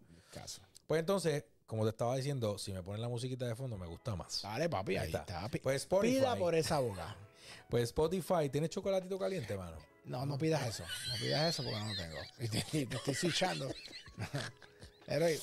[0.86, 4.16] Pues entonces, como te estaba diciendo, si me ponen la musiquita de fondo me gusta
[4.16, 4.42] más.
[4.44, 5.50] Dale, papi, ahí Ahí está.
[5.64, 6.16] Pues Spotify.
[6.20, 7.16] Pida por esa boca.
[7.70, 9.78] Pues Spotify, ¿tienes chocolatito caliente, mano?
[10.06, 10.84] No, no pidas eso.
[11.10, 12.18] No pidas eso porque no lo tengo.
[12.74, 13.70] Y te, estoy switchando.
[15.08, 15.38] Leroy,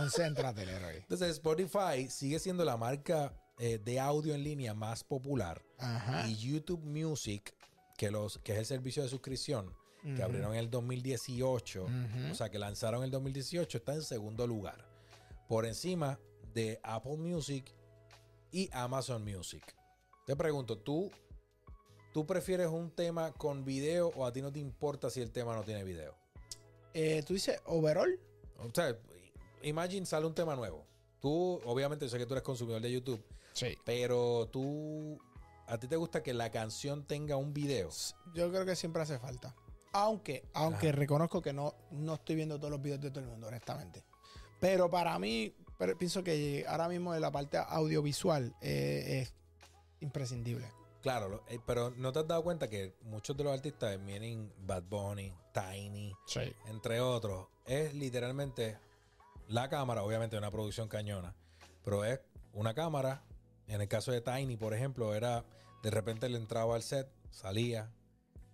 [0.00, 0.96] concéntrate, Leroy.
[0.96, 5.62] Entonces, Spotify sigue siendo la marca eh, de audio en línea más popular.
[5.78, 6.26] Ajá.
[6.28, 7.54] Y YouTube Music,
[7.96, 9.74] que, los, que es el servicio de suscripción,
[10.16, 11.90] que abrieron en el 2018, Ujú.
[12.30, 14.88] o sea, que lanzaron en el 2018, está en segundo lugar.
[15.48, 16.18] Por encima
[16.54, 17.74] de Apple Music
[18.52, 19.62] y Amazon Music.
[20.24, 21.10] Te pregunto, ¿tú,
[22.14, 25.54] ¿tú prefieres un tema con video o a ti no te importa si el tema
[25.54, 26.14] no tiene video?
[26.94, 28.18] Eh, Tú dices overall.
[28.58, 28.96] O sea,
[29.62, 30.86] imagine sale un tema nuevo.
[31.20, 33.76] Tú, obviamente, yo sé que tú eres consumidor de YouTube, Sí.
[33.84, 35.18] pero tú,
[35.66, 37.90] ¿a ti te gusta que la canción tenga un video?
[38.34, 39.54] Yo creo que siempre hace falta.
[39.92, 40.96] Aunque, aunque Ajá.
[40.96, 44.04] reconozco que no, no estoy viendo todos los videos de todo el mundo, honestamente.
[44.60, 49.34] Pero para mí, pero pienso que ahora mismo en la parte audiovisual eh, es
[50.00, 50.70] imprescindible.
[51.02, 54.52] Claro, lo- eh, pero ¿no te has dado cuenta que muchos de los artistas, vienen
[54.58, 56.40] Bad Bunny, Tiny, Sí.
[56.66, 58.78] entre otros, es literalmente
[59.48, 61.34] la cámara, obviamente una producción cañona,
[61.84, 62.20] pero es
[62.52, 63.22] una cámara.
[63.66, 65.44] En el caso de Tiny, por ejemplo, era
[65.82, 67.90] de repente le entraba al set, salía.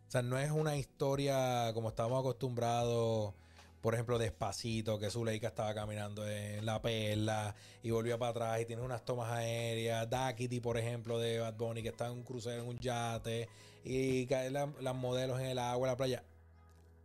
[0.09, 3.35] O sea, no es una historia como estábamos acostumbrados,
[3.81, 8.67] por ejemplo, despacito, que Zuleika estaba caminando en la perla y volvía para atrás y
[8.67, 10.09] tiene unas tomas aéreas.
[10.09, 13.49] Daquiti, por ejemplo, de Bad Bunny, que está en un crucero, en un yate
[13.85, 16.25] y caen la- las modelos en el agua, en la playa.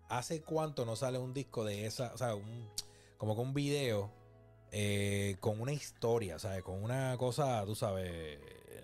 [0.08, 2.70] ¿Hace cuánto no sale un disco de esa, o sea, un,
[3.20, 4.10] como que un video
[4.72, 6.64] eh, con una historia, ¿sabes?
[6.64, 8.40] Con una cosa, tú sabes,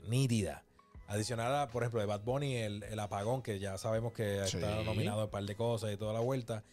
[0.07, 0.63] nítida.
[1.07, 4.57] Adicional a, por ejemplo, de Bad Bunny, el, el apagón, que ya sabemos que Sí.
[4.57, 6.63] está nominado a un par de cosas y toda la vuelta.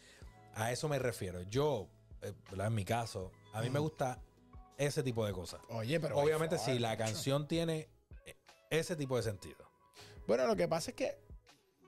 [0.54, 1.42] A eso me refiero.
[1.42, 1.86] Yo,
[2.20, 4.18] eh, en mi caso, a mí me gusta
[4.76, 5.60] ese tipo de cosas.
[5.68, 6.18] Oye, pero.
[6.18, 7.88] Obviamente, si far, la canción tiene
[8.26, 8.34] eh,
[8.70, 9.70] ese tipo de sentido.
[10.26, 11.16] Bueno, lo que pasa es que,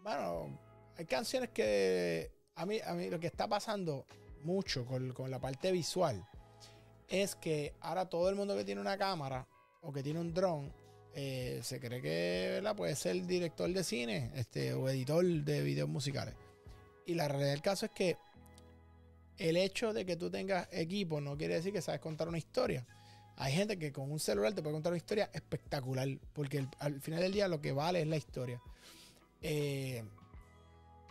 [0.04, 0.56] bueno,
[0.96, 4.06] hay canciones que a mí, a mí lo que está pasando
[4.44, 6.26] mucho con, con la parte visual
[7.08, 9.46] es que ahora todo el mundo que tiene una cámara
[9.82, 10.72] o que tiene un dron
[11.16, 12.74] eh, se cree que ¿verdad?
[12.74, 16.34] puede ser director de cine este, o editor de videos musicales.
[17.06, 18.16] Y la realidad del caso es que
[19.38, 22.84] el hecho de que tú tengas equipo no quiere decir que sabes contar una historia.
[23.36, 27.20] Hay gente que con un celular te puede contar una historia espectacular, porque al final
[27.20, 28.60] del día lo que vale es la historia.
[29.40, 30.04] Eh,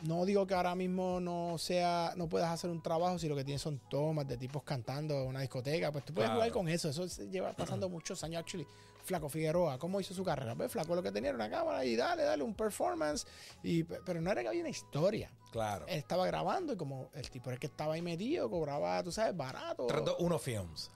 [0.04, 3.44] no digo que ahora mismo no sea, no puedas hacer un trabajo si lo que
[3.44, 6.40] tienes son tomas de tipos cantando en una discoteca, pues tú puedes Claro.
[6.42, 6.90] jugar con eso.
[6.90, 8.68] Eso se lleva pasando muchos años, actually.
[9.04, 10.56] Flaco Figueroa, ¿cómo hizo su carrera?
[10.56, 13.28] Pues Flaco lo que tenía era una cámara y dale, dale un performance,
[13.62, 15.30] y, pero no era que había una historia.
[15.52, 15.86] Claro.
[15.88, 19.12] Él estaba grabando y como el tipo era el que estaba ahí metido, cobraba, tú
[19.12, 19.88] sabes, barato.
[19.88, 20.90] 3, 2, 1 Films.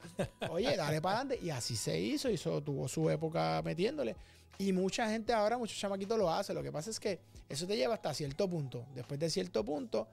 [0.49, 1.45] Oye, dale para adelante.
[1.45, 4.15] Y así se hizo, hizo, tuvo su época metiéndole.
[4.57, 6.53] Y mucha gente ahora, muchos chamaquitos lo hace.
[6.53, 8.87] Lo que pasa es que eso te lleva hasta cierto punto.
[8.95, 10.07] Después de cierto punto,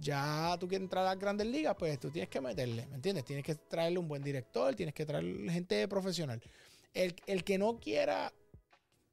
[0.00, 3.24] ya tú quieres entrar a las grandes ligas, pues tú tienes que meterle, ¿me entiendes?
[3.24, 6.40] Tienes que traerle un buen director, tienes que traer gente profesional.
[6.94, 8.32] El, el que no quiera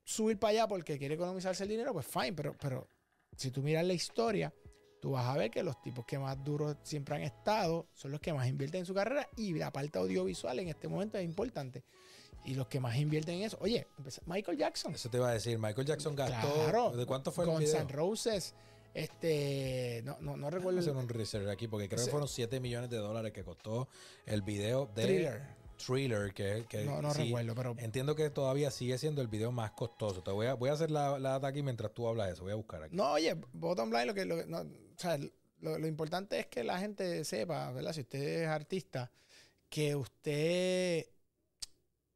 [0.03, 2.87] subir para allá porque quiere economizarse el dinero, pues fine, pero, pero
[3.35, 4.53] si tú miras la historia,
[5.01, 8.21] tú vas a ver que los tipos que más duros siempre han estado son los
[8.21, 11.83] que más invierten en su carrera y la parte audiovisual en este momento es importante.
[12.45, 15.33] Y los que más invierten en eso, oye, empezó- Michael Jackson, Eso te iba a
[15.33, 15.57] decir.
[15.59, 16.53] Michael Jackson gastó.
[16.53, 16.91] Claro.
[16.91, 17.73] ¿De cuánto fue el con video?
[17.77, 18.53] San Roses,
[18.93, 22.05] este, no, no, no recuerdo Vamos a el hacer un research aquí porque creo Sí.
[22.05, 23.87] que fueron 7 millones de dólares que costó
[24.25, 25.63] el video de thriller.
[25.77, 29.51] Thriller, que, que No, no sí, recuerdo, pero Entiendo que todavía sigue siendo el video
[29.51, 30.21] más costoso.
[30.21, 32.43] Te voy a, voy a hacer la, la data aquí mientras tú hablas de eso.
[32.43, 32.95] Voy a buscar aquí.
[32.95, 34.65] No, oye, bottom line, lo que, lo, no, o
[34.97, 35.17] sea,
[35.61, 37.93] lo, lo importante es que la gente sepa, ¿verdad?
[37.93, 39.11] Si usted es artista,
[39.69, 41.07] que usted,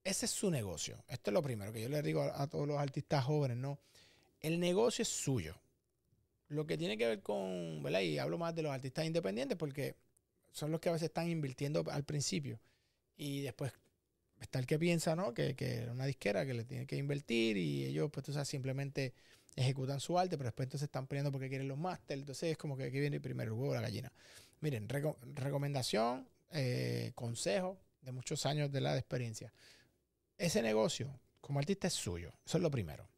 [0.07, 1.03] ese es su negocio.
[1.07, 3.77] Esto es lo primero que yo le digo a, todos los artistas jóvenes, ¿no?
[4.39, 5.55] El negocio es suyo.
[6.47, 7.99] Lo que tiene que ver con, ¿verdad?
[8.01, 9.95] Y hablo más de los artistas independientes porque
[10.51, 12.59] son los que a veces están invirtiendo al principio
[13.17, 13.73] y después
[14.39, 15.33] está el que piensa, ¿no?
[15.33, 19.13] Que, que una disquera que le tiene que invertir y ellos, pues tú sabes, simplemente
[19.57, 22.17] ejecutan su arte, pero después entonces están peleando porque quieren los máster.
[22.17, 24.13] Entonces es como que aquí viene primero el huevo la gallina.
[24.61, 29.51] Miren, reco- recomendación, eh, consejo de muchos años de la de experiencia.
[30.37, 32.33] Ese negocio, como artista, es suyo.
[32.45, 33.09] Eso es lo primero.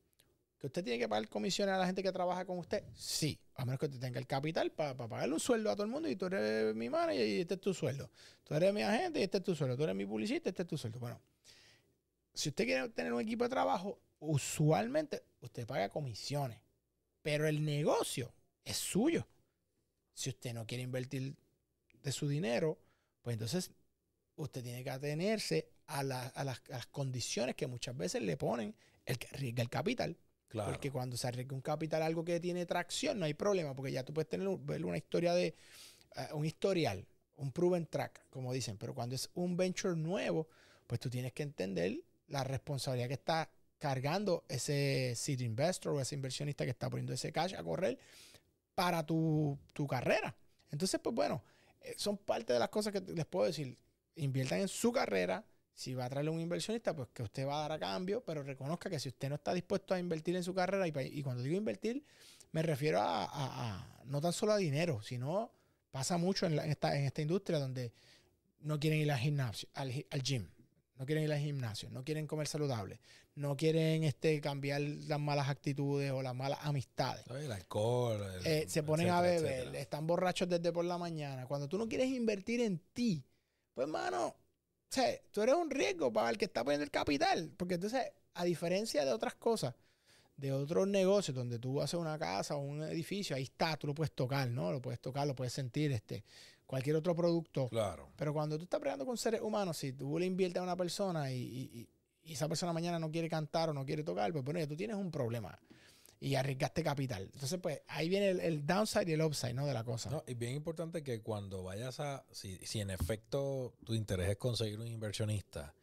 [0.59, 2.83] ¿Que usted tiene que pagar comisiones a la gente que trabaja con usted?
[2.93, 5.91] Sí, a menos que usted tenga el capital para pagarle un sueldo a todo el
[5.91, 8.11] mundo y tú eres mi manager y este es tu sueldo.
[8.43, 9.77] Tú eres mi agente y este es tu sueldo.
[9.77, 10.99] Tú eres mi publicista y este es tu sueldo.
[10.99, 11.21] Bueno,
[12.33, 16.59] si usted quiere tener un equipo de trabajo, usualmente usted paga comisiones,
[17.21, 18.33] pero el negocio
[18.65, 19.27] es suyo.
[20.13, 21.37] Si usted no quiere invertir
[22.03, 22.77] de su dinero,
[23.21, 23.71] pues entonces
[24.35, 28.37] usted tiene que atenerse a, la- a las, a las condiciones que muchas veces le
[28.37, 28.75] ponen
[29.05, 30.17] el, que arriesga el capital.
[30.47, 30.71] Claro.
[30.71, 34.03] Porque cuando se arriesga un capital algo que tiene tracción, no hay problema, porque ya
[34.03, 35.47] tú puedes tener una historia de
[36.15, 38.77] eh, un historial, un proven track, como dicen.
[38.77, 40.47] Pero cuando es un venture nuevo,
[40.87, 46.15] pues tú tienes que entender la responsabilidad que está cargando ese seed investor o ese
[46.15, 47.97] inversionista que está poniendo ese cash a correr
[48.75, 50.35] para tu, tu carrera.
[50.71, 51.43] Entonces, pues bueno,
[51.81, 53.77] eh, son parte de las cosas que les puedo decir.
[54.15, 55.45] Inviertan en su carrera.
[55.79, 58.43] Si va a traerle un inversionista, pues que usted va a dar a cambio, pero
[58.43, 61.55] reconozca que si usted no está dispuesto a invertir en su carrera, y, cuando digo
[61.55, 62.03] invertir,
[62.51, 63.27] me refiero a, a-
[63.77, 65.53] a- no tan solo a dinero, sino
[65.89, 67.93] pasa mucho en, la- en esta, en esta industria donde
[68.59, 69.89] no quieren ir al gimnasio, al,
[70.21, 70.49] gym,
[70.97, 72.99] no quieren ir al gimnasio, no quieren comer saludable,
[73.35, 77.25] no quieren este, cambiar las malas actitudes o las malas amistades.
[77.29, 78.21] El alcohol.
[78.41, 79.79] el- Eh, se ponen a beber, etcétera.
[79.79, 81.45] están borrachos desde por la mañana.
[81.47, 83.23] Cuando tú no quieres invertir en ti,
[83.73, 84.35] pues, mano,
[84.89, 87.51] o sea, tú eres un riesgo para el que está poniendo el capital.
[87.55, 88.01] Porque entonces,
[88.33, 89.75] a diferencia de otras cosas,
[90.35, 93.93] de otros negocios donde tú haces una casa o un edificio, ahí está, tú lo
[93.93, 94.71] puedes tocar, ¿no?
[94.71, 96.23] Lo puedes tocar, lo puedes sentir, este,
[96.65, 97.67] cualquier otro producto.
[97.69, 98.09] Claro.
[98.15, 101.31] Pero cuando tú estás peleando con seres humanos, si tú le inviertes a una persona
[101.31, 101.89] y, y-
[102.23, 104.75] y- esa persona mañana no quiere cantar o no quiere tocar, pues bueno, ya tú
[104.75, 105.59] tienes un problema.
[106.21, 107.29] Y arriesgaste capital.
[107.33, 109.65] Entonces, pues ahí viene el, el downside y el upside, ¿no?
[109.65, 110.09] De la cosa.
[110.09, 114.37] No, y bien importante que cuando vayas a, si, si en efecto tu interés es
[114.37, 115.73] conseguir un inversionista,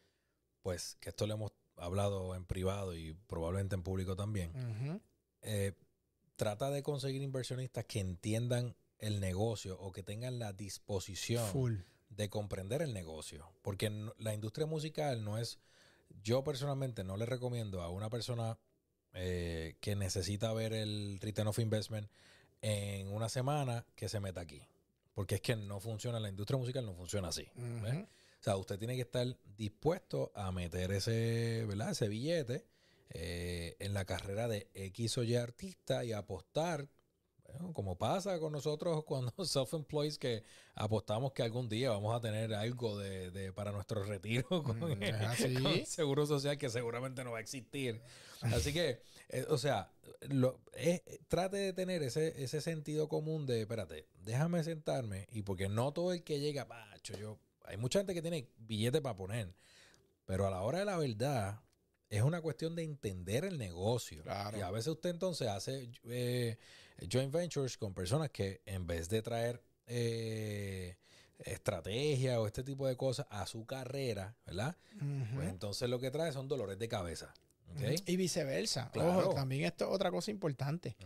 [0.63, 4.53] pues que esto lo hemos hablado en privado y probablemente en público también,
[5.43, 5.73] eh,
[6.37, 11.75] trata de conseguir inversionistas que entiendan el negocio o que tengan la disposición Full.
[12.09, 13.53] de comprender el negocio.
[13.63, 15.59] Porque la industria musical no es,
[16.23, 18.59] yo personalmente no le recomiendo a una persona
[19.17, 22.09] eh, que necesita ver el return of investment
[22.63, 24.63] en una semana que se meta aquí.
[25.15, 27.49] Porque es que no funciona, la industria musical no funciona así.
[27.57, 29.27] O sea, usted tiene que estar
[29.57, 31.91] dispuesto a meter ese, ¿verdad?
[31.91, 32.67] ese billete
[33.11, 36.89] eh, en la carrera de X o Y artista y apostar,
[37.73, 42.99] como pasa con nosotros cuando self-employees que apostamos que algún día vamos a tener algo
[42.99, 47.39] de, de- para nuestro retiro con, Mm, con el seguro social que seguramente no va
[47.39, 48.01] a existir.
[48.43, 49.91] Así que, eh, o sea,
[50.29, 55.69] lo, eh, trate de tener ese, ese sentido común de, espérate, déjame sentarme y porque
[55.69, 59.55] no todo el que llega, pacho, yo, hay mucha gente que tiene billete para poner,
[60.27, 61.61] pero a la hora de la verdad
[62.09, 64.23] es una cuestión de entender el negocio.
[64.23, 64.59] Claro.
[64.59, 66.57] Y a veces usted entonces hace eh,
[67.11, 70.97] joint ventures con personas que en vez de traer eh,
[71.39, 74.77] estrategia o este tipo de cosas a su carrera, ¿verdad?
[75.35, 77.35] Pues entonces lo que trae son dolores de cabeza.
[77.71, 77.83] ¿ok?
[77.83, 77.95] Ujú.
[78.07, 78.91] Y viceversa.
[78.93, 79.19] Claro.
[79.19, 80.97] Ojo, también esto es otra cosa importante.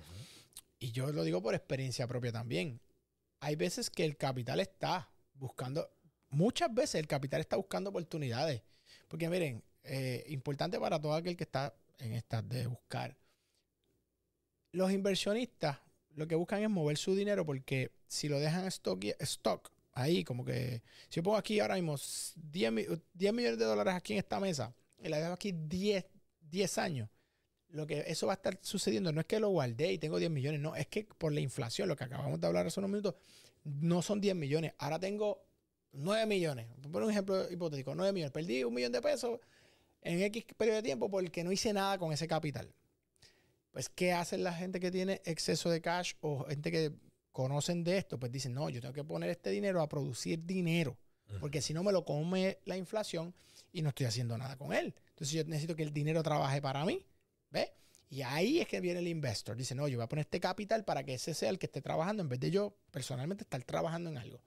[0.78, 2.80] Y yo lo digo por experiencia propia también.
[3.40, 5.90] Hay veces que el capital está buscando,
[6.28, 8.62] muchas veces el capital está buscando oportunidades.
[9.08, 13.16] Porque miren, eh, importante para todo aquel que está en estas de buscar.
[14.72, 15.78] Los inversionistas
[16.16, 20.82] lo que buscan es mover su dinero porque si lo dejan stock, ahí, como que
[21.08, 21.96] si yo pongo aquí ahora mismo
[22.36, 26.04] 10, mi- 10 millones de dólares aquí en esta mesa y la dejo aquí 10,
[26.40, 27.08] 10 años,
[27.68, 30.30] lo que eso va a estar sucediendo no es que lo guardé y tengo 10
[30.30, 33.14] millones, no, es que por la inflación, lo que acabamos de hablar hace unos minutos,
[33.64, 35.44] no son 10 millones, ahora tengo
[35.92, 36.66] 9 millones.
[36.90, 38.32] Por un ejemplo hipotético, 9 millones.
[38.32, 39.40] Perdí un millón de pesos
[40.02, 42.72] en X periodo de tiempo porque no hice nada con ese capital.
[43.70, 46.92] Pues, ¿qué hacen la gente que tiene exceso de cash o gente que
[47.32, 48.18] conocen de esto?
[48.18, 50.98] Pues dicen, no, yo tengo que poner este dinero a producir dinero,
[51.38, 53.34] porque si no me lo come la inflación
[53.72, 54.94] y no estoy haciendo nada con él.
[55.10, 57.06] Entonces yo necesito que el dinero trabaje para mí,
[57.50, 57.70] ¿ves?
[58.08, 59.56] Y ahí es que viene el investor.
[59.56, 61.80] Dice, no, yo voy a poner este capital para que ese sea el que esté
[61.80, 64.40] trabajando en vez de yo personalmente estar trabajando en algo.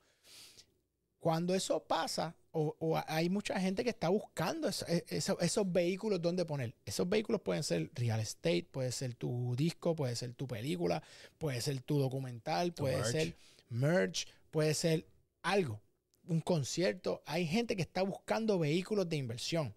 [1.23, 6.43] Cuando eso pasa, o, o hay mucha gente que está buscando es- esos, vehículos donde
[6.43, 6.75] poner.
[6.85, 11.01] Esos vehículos pueden ser real estate, puede ser tu disco, puede ser tu película,
[11.37, 13.11] puede ser tu documental, puede merch.
[13.13, 13.37] ser
[13.69, 15.05] merch, puede ser
[15.43, 15.79] algo,
[16.27, 17.23] un concierto.
[17.25, 19.73] Hay gente que está buscando vehículos de inversión.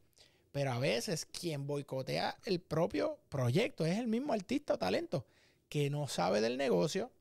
[0.51, 5.25] Pero a veces quien boicotea el propio proyecto es el mismo artista o talento
[5.69, 7.13] que no sabe del negocio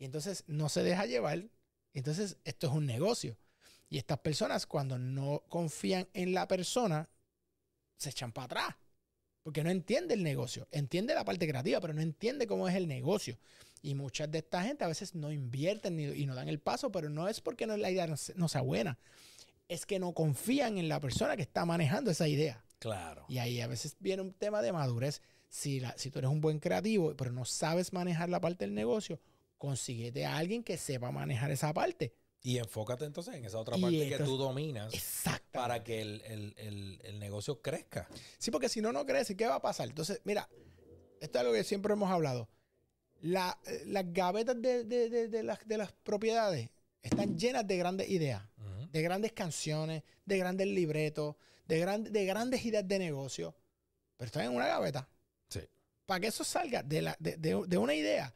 [0.00, 1.44] y entonces no se deja llevar.
[1.94, 3.36] Entonces esto es un negocio.
[3.92, 7.10] Y estas personas cuando no confían en la persona
[7.98, 8.76] se echan para atrás.
[9.42, 10.66] Porque no entiende el negocio.
[10.70, 13.36] Entiende la parte creativa, pero no entiende cómo es el negocio.
[13.82, 16.90] Y muchas de esta gente a veces no invierten ni- y no dan el paso,
[16.90, 18.98] pero no es porque no, la idea no se- no sea buena.
[19.68, 22.64] Es que no confían en la persona que está manejando esa idea.
[22.78, 23.26] Claro.
[23.28, 25.20] Y ahí a veces viene un tema de madurez.
[25.50, 28.72] Si, la- si tú eres un buen creativo, pero no sabes manejar la parte del
[28.74, 29.20] negocio,
[29.58, 32.14] consíguete a alguien que sepa manejar esa parte.
[32.44, 34.92] Y enfócate entonces en esa otra parte que tú dominas
[35.52, 38.08] para que el, el- el- el negocio crezca.
[38.38, 39.36] Sí, porque si no, no crece.
[39.36, 39.88] ¿Qué va a pasar?
[39.88, 40.48] Entonces, mira,
[41.20, 42.48] esto es algo que siempre hemos hablado.
[43.20, 46.68] La- eh, las gavetas de, de- de- de las, de las propiedades
[47.00, 48.42] están llenas de grandes ideas,
[48.90, 53.54] de grandes canciones, de grandes libretos, de, gran- de grandes ideas de negocio,
[54.16, 55.08] pero están en una gaveta.
[55.48, 55.60] Sí.
[56.06, 58.34] Para que eso salga de, la, de, de- de una idea,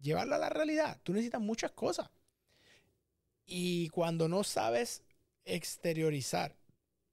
[0.00, 2.08] llevarlo a la realidad, tú necesitas muchas cosas.
[3.46, 5.02] Y cuando no sabes
[5.44, 6.56] exteriorizar,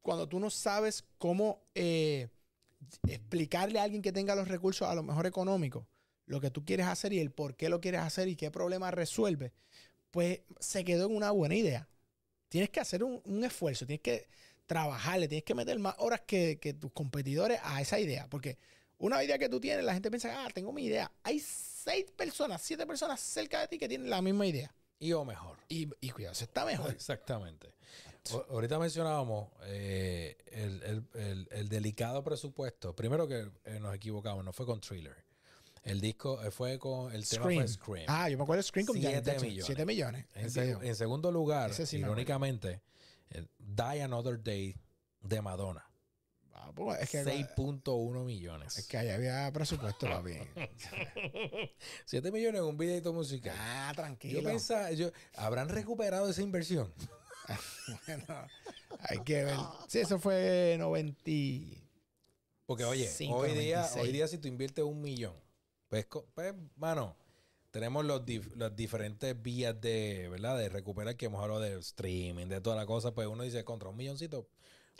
[0.02, 2.30] cuando tú no sabes cómo eh,
[3.08, 5.86] explicarle a alguien que tenga los recursos, a lo mejor económicos,
[6.26, 8.91] lo que tú quieres hacer y el por qué lo quieres hacer y qué problema
[8.91, 9.54] resuelve,
[10.12, 11.89] pues se quedó en una buena idea.
[12.50, 14.28] Tienes que hacer un, esfuerzo, tienes que
[14.65, 18.28] trabajarle, tienes que meter más horas que, que tus competidores a esa idea.
[18.30, 18.58] Porque
[18.98, 21.12] una idea que tú tienes, la gente piensa, ah, tengo mi idea.
[21.24, 24.74] Hay seis personas, siete personas cerca de ti que tienen la misma idea.
[25.02, 25.58] Y o mejor.
[25.68, 26.90] Y, y cuidado, se está mejor.
[26.92, 27.74] Exactamente.
[28.34, 32.96] O- ahorita mencionábamos eh, el, el- el- el delicado presupuesto.
[32.96, 35.16] Primero que eh, nos equivocamos, no fue con Thriller.
[35.84, 37.60] El disco eh, fue con el tema Scream.
[37.62, 38.06] fue Scream.
[38.08, 39.48] Ah, yo me acuerdo de Scream con Janet Siete Jackson.
[39.48, 39.66] millones.
[39.66, 40.26] Siete millones.
[40.36, 42.82] en, se- segundo lugar, sí irónicamente,
[43.58, 44.76] Die Another Day
[45.22, 45.84] de Madonna.
[46.63, 48.78] Ah, pues, es que, 6.1 millones.
[48.78, 50.34] es que ahí había presupuesto, papi.
[52.06, 53.56] 7 millones en un videito musical.
[53.58, 54.41] ah, tranquilo.
[54.41, 56.93] Yo pensaba, yo, ¿habrán recuperado esa inversión?
[58.08, 58.24] Bueno,
[59.10, 59.58] hay que ver.
[59.88, 61.19] Sí, eso fue 90.
[61.26, 61.84] y-
[62.65, 63.95] Porque, oye, hoy día, 96.
[64.06, 65.34] hoy día si tú inviertes un millón,
[65.89, 67.17] pues, pues mano,
[67.71, 70.58] tenemos los, dif- las diferentes vías de, ¿verdad?
[70.58, 73.89] De recuperar, que hemos hablado de streaming, de toda la cosa, pues uno dice, contra
[73.89, 74.47] un milloncito,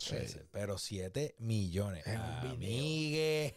[0.02, 0.38] Sí.
[0.50, 2.06] pero 7 millones.
[2.06, 2.50] En video.
[2.52, 3.56] Amigue.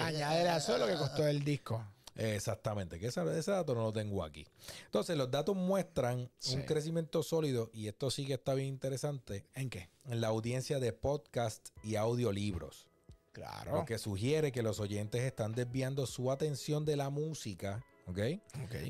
[0.00, 1.84] Añadir a eso lo que costó el disco.
[2.14, 4.46] Exactamente, que ese, ese dato no lo tengo aquí.
[4.84, 6.56] Entonces, los datos muestran Sí.
[6.56, 9.88] un crecimiento sólido, y esto sí que está bien interesante, ¿En qué?
[10.04, 12.86] en la audiencia de podcast y audiolibros.
[13.32, 13.76] Claro.
[13.76, 17.82] Lo que sugiere que los oyentes están desviando su atención de la música,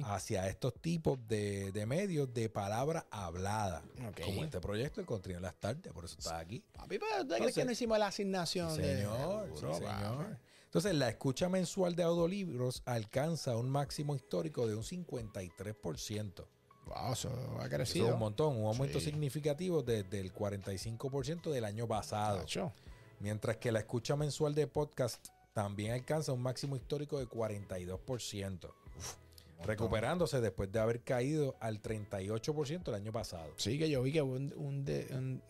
[0.05, 3.83] Hacia estos tipos de, de medios de palabra hablada.
[4.25, 6.63] Como este proyecto, el contenido de las tardes, por eso está aquí.
[6.73, 8.77] Papi, pero ¿tú crees Entonces- que no hicimos la asignación?
[8.77, 10.39] De- señor, sí, señor.
[10.65, 16.47] Entonces, la escucha mensual de audiolibros alcanza un máximo histórico de un 53%.
[16.87, 18.07] Wow, eso ha Eso crecido.
[18.09, 19.07] es un montón, un aumento Sí.
[19.07, 22.45] significativo desde el 45% del año pasado.
[23.21, 28.75] Mientras que la escucha mensual de podcast también alcanza un máximo histórico de 42%.
[29.64, 33.52] Recuperándose después de haber caído al 38% el año pasado.
[33.57, 35.42] Sí, que yo vi que hubo un, un de- un-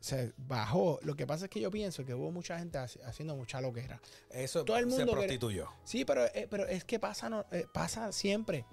[0.00, 0.98] se bajó.
[1.02, 4.00] Lo que pasa es que yo pienso que hubo mucha gente haci- haciendo mucha loquera.
[4.30, 5.68] Eso Todo el se mundo quiere- prostituyó.
[5.84, 8.64] Sí, pero, eh, pero es que pasa, no- eh, pasa siempre.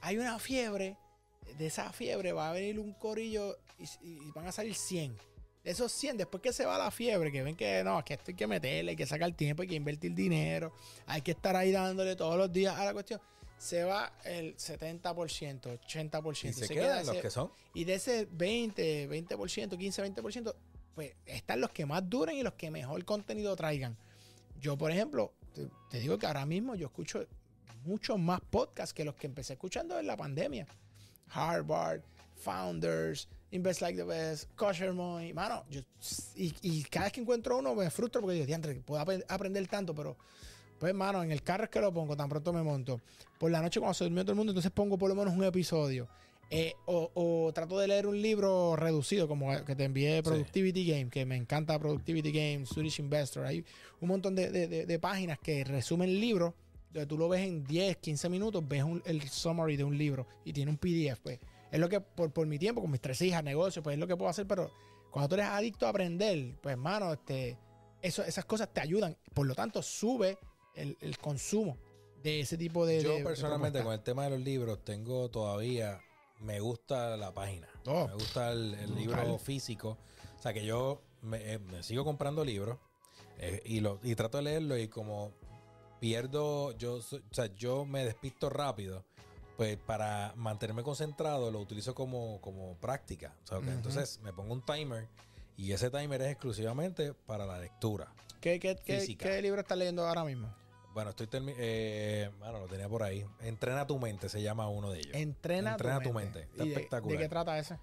[0.00, 0.96] Hay una fiebre,
[1.56, 3.84] de esa fiebre va a venir un corillo y,
[4.26, 5.16] y van a salir 100.
[5.64, 8.30] De esos 100, después que se va la fiebre, que ven que no, que esto
[8.32, 10.72] hay que meterle, hay que sacar tiempo, hay que invertir dinero,
[11.06, 13.20] hay que estar ahí dándole todos los días a la cuestión,
[13.58, 16.48] se va el 70%, 80%.
[16.48, 17.50] Y se, se quedan queda los que son.
[17.74, 20.54] y de ese 20, 20%, 15, 20%,
[20.94, 23.96] pues están los que más duren y los que mejor contenido traigan.
[24.60, 27.24] Yo, por ejemplo, te, te digo que ahora mismo yo escucho
[27.84, 30.66] muchos más podcasts que los que empecé escuchando en la pandemia.
[31.30, 32.00] Harvard,
[32.36, 35.80] Founders, Invest Like the Best, Kosher Money, mano, yo,
[36.36, 39.66] y, y cada vez que encuentro uno me frustro porque digo, diantre, puedo ap- aprender
[39.68, 40.16] tanto, pero
[40.78, 43.00] pues, mano, en el carro es que lo pongo, tan pronto me monto.
[43.38, 45.44] Por la noche cuando se durmió todo el mundo, entonces pongo por lo menos un
[45.44, 46.08] episodio.
[46.50, 51.10] Eh, o, o trato de leer un libro reducido, como que te envié Productivity Game,
[51.10, 53.44] que me encanta Productivity Game, Swedish Investor.
[53.44, 53.64] Hay
[54.00, 56.54] un montón de, de- de- de páginas que resumen el libro,
[56.90, 60.26] donde tú lo ves en 10, 15 minutos, ves un- el summary de un libro
[60.44, 61.20] y tiene un PDF.
[61.22, 61.38] Pues.
[61.70, 64.06] Es lo que, por, por mi tiempo, con mis tres hijas, negocios, pues es lo
[64.06, 64.70] que puedo hacer, pero
[65.10, 67.58] cuando tú eres adicto a aprender, pues, mano, este,
[68.00, 69.14] eso, esas cosas te ayudan.
[69.34, 70.38] Por lo tanto, sube
[70.74, 71.76] el, el consumo
[72.22, 73.02] de ese tipo de.
[73.02, 76.00] Yo de- de personalmente con el tema de los libros tengo todavía,
[76.40, 79.98] me gusta la página, Oh, me gusta el, libro físico,
[80.38, 82.78] o sea que yo me, eh, me sigo comprando libros
[83.38, 85.32] eh, y, lo, y trato de leerlo y como
[86.00, 87.02] pierdo, yo, o
[87.34, 89.04] sea, yo me despisto rápido,
[89.56, 94.62] pues para mantenerme concentrado lo utilizo como, como práctica, o sea, entonces me pongo un
[94.62, 95.08] timer
[95.56, 98.12] y ese timer es exclusivamente para la lectura.
[98.40, 99.26] ¿Qué, qué, qué- física.
[99.28, 100.54] qué libro estás leyendo ahora mismo?
[100.94, 103.24] Bueno, estoy eh, bueno, lo tenía por ahí.
[103.40, 105.14] Entrena tu mente, se llama uno de ellos.
[105.14, 106.42] Entrena, Entrena tu mente.
[106.42, 107.18] Está ¿Y de- espectacular.
[107.18, 107.78] ¿De qué trata ese?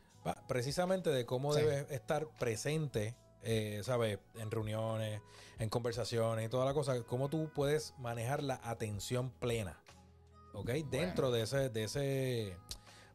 [0.48, 1.62] Precisamente de cómo Sí.
[1.62, 4.18] debes estar presente, eh, ¿sabes?
[4.36, 5.22] En reuniones,
[5.60, 7.04] en conversaciones y toda la cosa.
[7.04, 9.80] Cómo tú puedes manejar la atención plena.
[10.54, 10.70] ¿Ok?
[10.90, 12.58] Dentro de ese, de ese,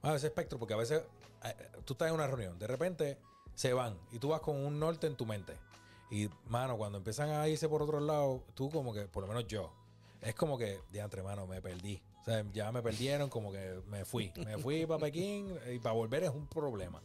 [0.02, 1.02] ah, ese espectro, porque a veces
[1.44, 3.18] eh, tú estás en una reunión, de repente
[3.54, 5.56] se van y tú vas con un norte en tu mente.
[6.10, 9.46] Y, mano, cuando empiezan a irse por otro lado, tú como que, por lo menos
[9.46, 9.72] yo,
[10.20, 12.02] es como que, de mano, me perdí.
[12.20, 14.32] O sea, ya me perdieron, como que me fui.
[14.44, 17.00] Me fui para Pekín y para volver es un problema.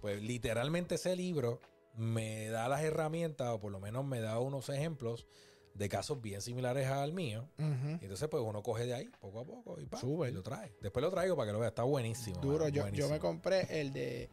[0.00, 1.60] Pues literalmente ese libro
[1.94, 5.26] me da las herramientas, o por lo menos me da unos ejemplos
[5.74, 7.48] de casos bien similares al mío.
[7.58, 10.30] Y entonces, pues uno coge de ahí, poco a poco, y, pa, Súper.
[10.30, 10.74] y lo trae.
[10.80, 11.68] Después lo traigo para que lo vea.
[11.68, 12.40] Está buenísimo.
[12.40, 14.28] Duro, mano, yo, yo me compré el de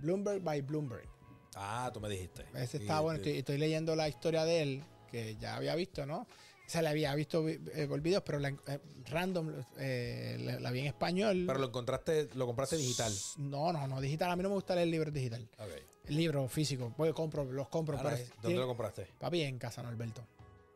[0.00, 1.08] Bloomberg by Bloomberg.
[1.54, 2.44] Ah, tú me dijiste.
[2.54, 3.18] Ese está bueno.
[3.18, 6.20] Estoy, estoy leyendo la historia de él, que ya había visto, ¿no?
[6.20, 10.60] O sea, la había visto vi- eh, por videos, pero la, eh, random, eh, la,
[10.60, 11.44] la vi en español.
[11.46, 13.12] Pero lo encontraste, lo compraste digital.
[13.38, 14.30] No, no, no, digital.
[14.30, 15.48] A mí no me gusta leer libros digital.
[15.58, 15.70] Ok.
[16.04, 16.92] El libro físico.
[16.96, 17.96] Pues compro, los compro.
[17.98, 18.02] Ah.
[18.02, 19.06] ¿Dónde tiene- lo compraste?
[19.18, 20.22] Papi, en casa, Norberto.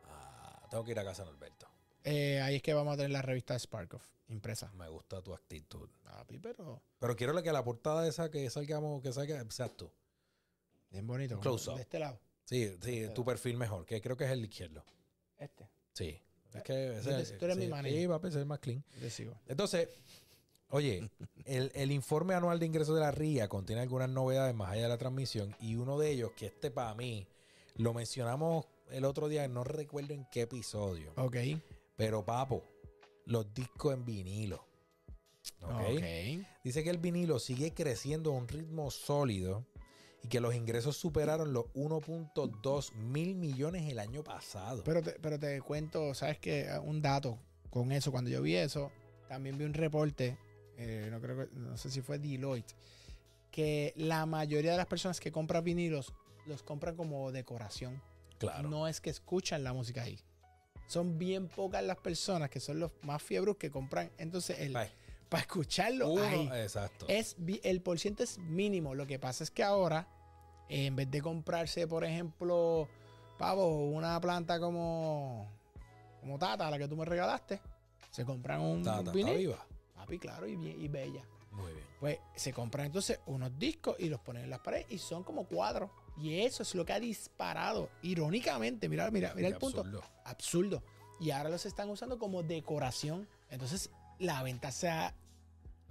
[0.09, 1.67] Ah, tengo que ir a casa, Norberto.
[2.05, 4.73] Eh, ahí es que vamos a tener la revista Spark of, impresa.
[4.73, 5.89] Me gusta tu actitud.
[6.03, 9.93] Papi, pero Pero quiero que la portada esa que salgamos, que salga, exacto.
[10.93, 11.41] Bien bonito.
[11.41, 11.77] Close up.
[11.77, 12.21] De este lado.
[12.45, 14.85] Sí, sí, tu perfil mejor, que creo que es el izquierdo.
[15.39, 15.69] Este.
[15.93, 16.21] Sí.
[16.53, 17.99] Es que ese- Tú eres- tú eres mi manager.
[18.01, 18.85] Sí, papi, ese es más clean.
[19.47, 19.89] Entonces,
[20.69, 21.11] oye,
[21.47, 24.89] el, el informe anual de ingresos de la RIA contiene algunas novedades más allá de
[24.89, 27.27] la transmisión y uno de ellos, que este para mí,
[27.77, 31.37] lo mencionamos el otro día, no recuerdo en qué episodio, Ok.
[31.97, 32.63] pero papo,
[33.25, 34.67] los discos en vinilo.
[35.63, 35.71] ¿ok?
[35.71, 36.47] Ok.
[36.63, 39.65] Dice que el vinilo sigue creciendo a un ritmo sólido
[40.23, 44.83] y que los ingresos superaron los 1.2 mil millones el año pasado.
[44.85, 46.69] Pero te, pero te cuento, ¿sabes qué?
[46.83, 47.39] Un dato
[47.71, 48.13] con eso.
[48.13, 48.93] Cuando yo vi eso,
[49.29, 50.39] también vi un reporte,
[50.77, 52.75] eh, no creo que, no sé si fue Deloitte,
[53.51, 56.15] que la mayoría de las personas que compran vinilos
[56.47, 58.01] los compran como decoración.
[58.39, 58.69] claro.
[58.69, 60.19] No es que escuchan la música ahí.
[60.87, 64.11] Son bien pocas las personas que son los más fiebros que compran.
[64.19, 64.91] Entonces, el, Ay,
[65.33, 67.07] para escucharlo uno- ahí, exacto.
[67.09, 68.95] es, el porciento es mínimo.
[68.95, 70.07] Lo que pasa es que ahora,
[70.69, 72.89] eh, en vez de comprarse, por ejemplo,
[73.39, 75.49] pavo, una planta como,
[76.21, 77.61] como Tata, la que tú me regalaste,
[78.11, 79.37] se compran un, está vinil.
[79.39, 79.67] viva.
[79.97, 81.27] Papi, claro, y, bien- y bella.
[81.53, 81.87] Muy bien.
[81.99, 85.47] Pues se compran entonces unos discos y los ponen en las paredes y son como
[85.47, 85.91] cuadros.
[86.19, 87.89] Y eso es lo que ha disparado.
[88.03, 89.81] Irónicamente, mira, mira, mira el punto.
[89.81, 90.03] absurdo.
[90.25, 90.83] Absurdo.
[91.21, 93.29] Y ahora los están usando como decoración.
[93.51, 95.15] Entonces la venta se ha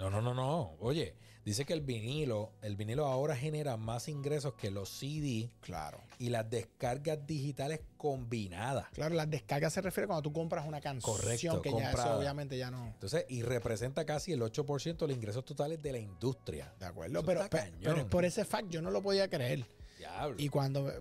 [0.02, 0.76] No, no, no, no.
[0.80, 1.14] Oye,
[1.46, 6.00] dice que el vinilo, el vinilo ahora genera más ingresos que los CD Claro.
[6.18, 8.88] y las descargas digitales combinadas.
[8.94, 12.58] Claro, las descargas se refiere cuando tú compras una canción Correcto, que ya eso obviamente
[12.58, 12.88] ya no.
[12.88, 16.74] Entonces, y representa casi el 8% de los ingresos totales de la industria.
[16.80, 17.80] De acuerdo, pero, está pe- cañón.
[17.84, 19.66] pero por ese fact yo no lo podía creer.
[20.00, 20.36] Diablo.
[20.40, 20.92] Y cuando,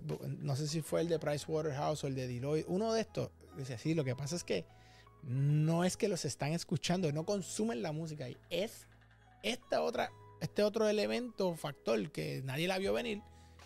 [0.41, 3.79] no sé si fue el de Pricewaterhouse o el de Deloitte, uno de estos, dice,
[3.79, 4.63] sí, lo que pasa es que
[5.23, 8.37] no es que los están escuchando, no consumen la música ahí.
[8.49, 8.87] Es
[9.43, 13.21] esta otra, este otro elemento, factor que nadie la vio venir,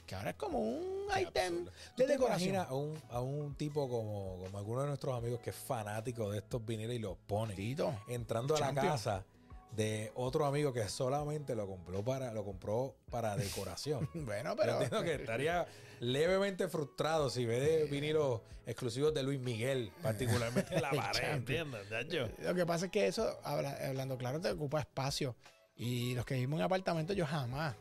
[0.06, 1.72] que ahora es como un Qué item absurdo.
[1.96, 2.56] ¿Tú de te decoración.
[2.58, 6.40] a un, a un tipo como, como alguno de nuestros amigos que es fanático de
[6.40, 9.24] estos vinilos y los pone Tito, entrando a la casa
[9.72, 14.08] de otro amigo que solamente lo compró para lo compró para decoración?
[14.14, 15.66] Bueno, Pero entiendo que estaría
[16.00, 22.30] levemente frustrado si ve de vinilos exclusivos de Luis Miguel, particularmente en la pared.
[22.42, 25.36] Lo que pasa es que eso, habla- hablando claro, te ocupa espacio.
[25.78, 27.76] Y los que vivimos en apartamento, yo jamás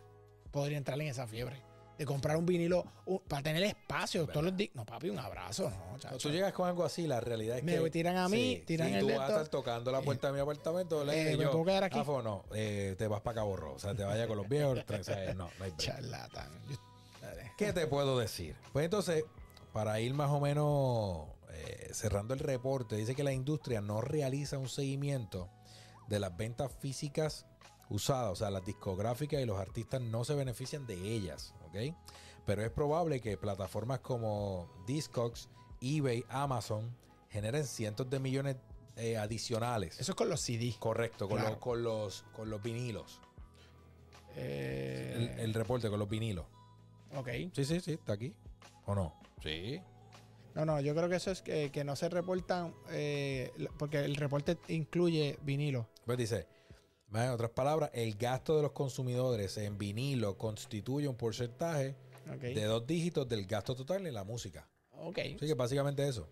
[0.50, 1.62] podría entrar en esa fiebre.
[1.96, 4.26] De comprar un vinilo un- para tener espacio.
[4.26, 5.70] Todos los di- No, papi, un abrazo.
[5.70, 6.18] No, chacho.
[6.18, 7.90] tú llegas con algo así, la realidad es Me que.
[7.90, 10.40] tiran a mí, tiran si el tú vas a estar tocando la puerta de mi
[10.40, 12.00] apartamento, le Eh, ¿me puedo quedar aquí?
[12.00, 13.76] "Afo, no, eh, te vas para Cabo Rojo.
[13.76, 14.76] O sea, te vayas con los viejos.
[14.88, 15.72] o sea, no, no hay.
[15.76, 16.50] Charlatán.
[17.56, 18.56] ¿Qué te puedo decir?
[18.72, 19.24] Pues entonces,
[19.72, 24.58] para ir más o menos eh, cerrando el reporte, dice que la industria no realiza
[24.58, 25.48] un seguimiento
[26.08, 27.46] de las ventas físicas
[27.90, 31.94] usadas, o sea, las discográficas y los artistas no se benefician de ellas, ¿ok?
[32.46, 35.48] Pero es probable que plataformas como Discogs,
[35.80, 36.94] eBay, Amazon
[37.30, 38.56] generen cientos de millones
[38.96, 39.98] eh, adicionales.
[39.98, 40.74] Eso es con los CD.
[40.78, 41.50] Correcto, con, Claro.
[41.54, 43.20] los, con, los, con los vinilos.
[44.36, 46.46] Eh, El, el reporte con los vinilos.
[47.16, 47.28] ok.
[47.52, 48.34] Sí, sí, sí, está aquí.
[48.86, 49.14] ¿O no?
[49.42, 49.80] Sí.
[50.54, 54.14] No, no, yo creo que eso es que, que no se reportan, eh, porque el
[54.16, 55.88] reporte incluye vinilo.
[56.06, 56.46] Pues dice,
[57.14, 61.94] más en otras palabras, el gasto de los consumidores en vinilo constituye un porcentaje
[62.40, 64.68] de dos dígitos del gasto total en la música.
[64.98, 65.18] Ok.
[65.18, 66.28] Así que básicamente eso.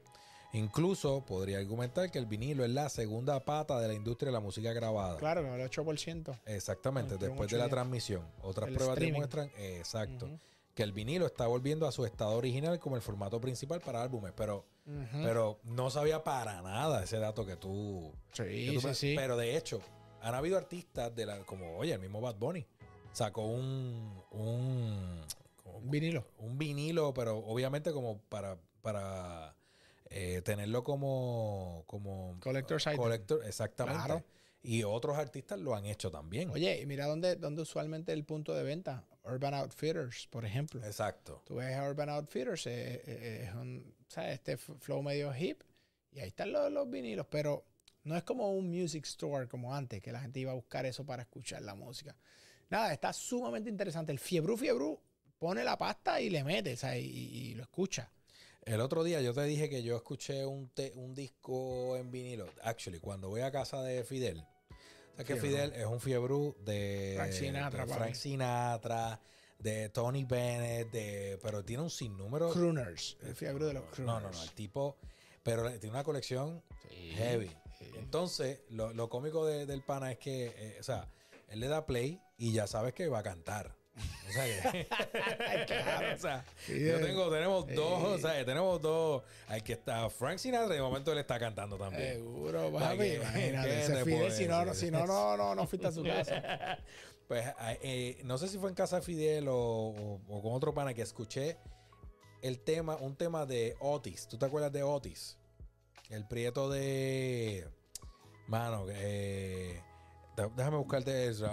[0.55, 4.41] Incluso podría argumentar que el vinilo es la segunda pata de la industria de la
[4.41, 5.17] música grabada.
[5.17, 6.41] Claro, el 8%.
[6.47, 8.27] Exactamente, después de la transmisión.
[8.43, 9.13] Otras El pruebas streaming.
[9.13, 10.29] demuestran, exacto,
[10.75, 14.33] que el vinilo está volviendo a su estado original como el formato principal para álbumes.
[14.37, 14.67] Pero,
[15.13, 19.15] pero no sabía para nada ese dato que tú, que sí, tú sí, sí.
[19.17, 19.81] Pero de hecho,
[20.23, 22.67] han habido artistas de la, como, oye, el mismo Bad Bunny
[23.13, 25.21] sacó un, un,
[25.63, 26.25] como- vinilo.
[26.39, 29.55] un vinilo, pero obviamente como para, para
[30.11, 34.05] eh, tenerlo como, como Collector's collector, exactamente.
[34.05, 34.25] Claro.
[34.65, 36.49] Y otros artistas lo han hecho también.
[36.51, 39.05] Oye, y mira dónde, dónde usualmente el punto de venta.
[39.25, 40.85] Urban Outfitters, por ejemplo.
[40.85, 41.43] Exacto.
[41.45, 44.35] Tú ves a Urban Outfitters, eh, eh, es un, ¿sabes?
[44.35, 45.63] Este flow medio hip.
[46.13, 47.27] Y ahí están los, los vinilos.
[47.29, 47.65] Pero
[48.05, 51.05] no es como un music store como antes, que la gente iba a buscar eso
[51.05, 52.17] para escuchar la música.
[52.71, 54.13] Nada, está sumamente interesante.
[54.13, 54.99] El Fiebru Fiebru
[55.39, 57.03] pone la pasta y le mete, ¿sabes?
[57.05, 57.09] Y,
[57.51, 58.11] y lo escucha.
[58.65, 62.49] El otro día yo te dije que yo escuché un, te- un disco en vinilo.
[62.63, 64.39] Actually, cuando voy a casa de Fidel.
[64.41, 65.37] O sea que.
[65.37, 66.35] Fidel es un fiebre
[66.65, 67.93] de Frank Sinatra, de.
[67.95, 69.21] Frank Sinatra,
[69.59, 72.51] de Tony Bennett, de, pero tiene un sinnúmero.
[72.53, 73.17] Crooners.
[73.23, 74.07] El Fiebru de los Crooners.
[74.07, 74.97] No, no, no, el tipo,
[75.43, 77.51] pero tiene una colección Sí, heavy.
[77.85, 77.99] Sí.
[77.99, 81.09] Entonces, lo, lo cómico de- del pana es que, eh, o sea,
[81.49, 83.75] él le da play y ya sabes que va a cantar.
[84.29, 84.87] O sea, que-
[85.67, 86.17] Claro.
[86.17, 87.05] o sea, Sí, yo eh.
[87.05, 87.75] tengo, tenemos Sí.
[87.75, 89.23] dos, o sea, tenemos dos.
[89.49, 92.15] Hay que está Frank Sinatra y de momento él está cantando también.
[92.15, 92.97] Seguro, papi.
[92.99, 93.69] que- Imagínate.
[93.69, 95.93] ¿qué Ese te Fidel, puedo si no, no, si no, no, no, no fuiste a
[95.93, 96.79] su casa.
[97.29, 100.53] Pues eh, eh, no sé si fue en casa de Fidel o, o- o con
[100.53, 101.57] otro pana que escuché
[102.43, 104.27] el tema, un tema de Otis.
[104.29, 105.39] ¿Tú te acuerdas de Otis?
[106.13, 107.67] El prieto de.
[108.47, 109.81] Mano, eh,
[110.57, 111.47] déjame buscarte eso.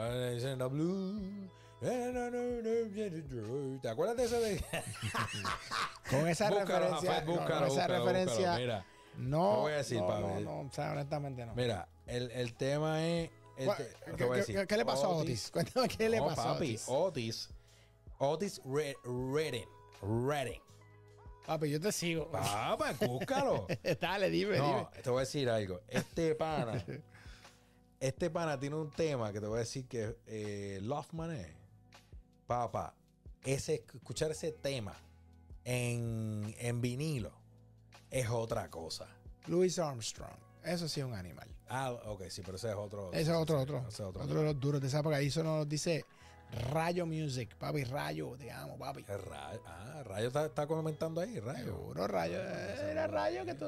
[3.81, 4.63] ¿Te acuerdas de ese de.?
[6.09, 8.59] Con esa Búscalo, referencia, Jafet, no, con búscalo, esa búscalo, referencia, búscalo.
[8.59, 8.85] Mira,
[9.17, 10.21] no, Te voy a decir, no, papi.
[10.23, 11.53] no, no, o sea, honestamente no.
[11.55, 13.29] mira, el, el tema es.
[13.57, 15.49] el ¿Cuál- te- te ¿Qué, a qué- qué le pasó a Otis?
[15.53, 16.85] Cuéntame qué le No, pasó a papi, Otis.
[16.89, 17.49] Otis.
[18.17, 19.67] Otis Re- Redding.
[20.01, 20.61] Redding.
[21.49, 22.29] Papi, yo te sigo.
[22.29, 23.65] Papá, búscalo.
[23.99, 24.67] Dale, dime, dime.
[24.67, 25.81] No, te voy a decir algo.
[25.87, 26.85] Este pana,
[27.99, 31.47] este pana tiene un tema que te voy a decir que eh, Love Money.
[32.45, 32.93] Papá,
[33.43, 34.93] ese, escuchar ese tema
[35.65, 37.31] en, en vinilo
[38.11, 39.07] es otra cosa.
[39.47, 40.37] Louis Armstrong.
[40.63, 41.49] Eso sí es un animal.
[41.67, 43.11] Ah, ok, sí, pero ese es otro.
[43.11, 43.79] Ese es otro, otro.
[43.87, 44.37] ese es Otro, otro.
[44.37, 45.15] de los duros de esa época.
[45.15, 46.05] Ahí eso nos dice
[46.71, 47.55] Rayo Music.
[47.57, 49.03] Papi, Rayo, te amo, papi.
[49.03, 49.61] Rayo.
[49.65, 51.65] Ah, Rayo está, está comentando ahí, Rayo.
[51.65, 52.39] Seguro, Rayo.
[52.41, 53.65] eh, Era Rayo que tú...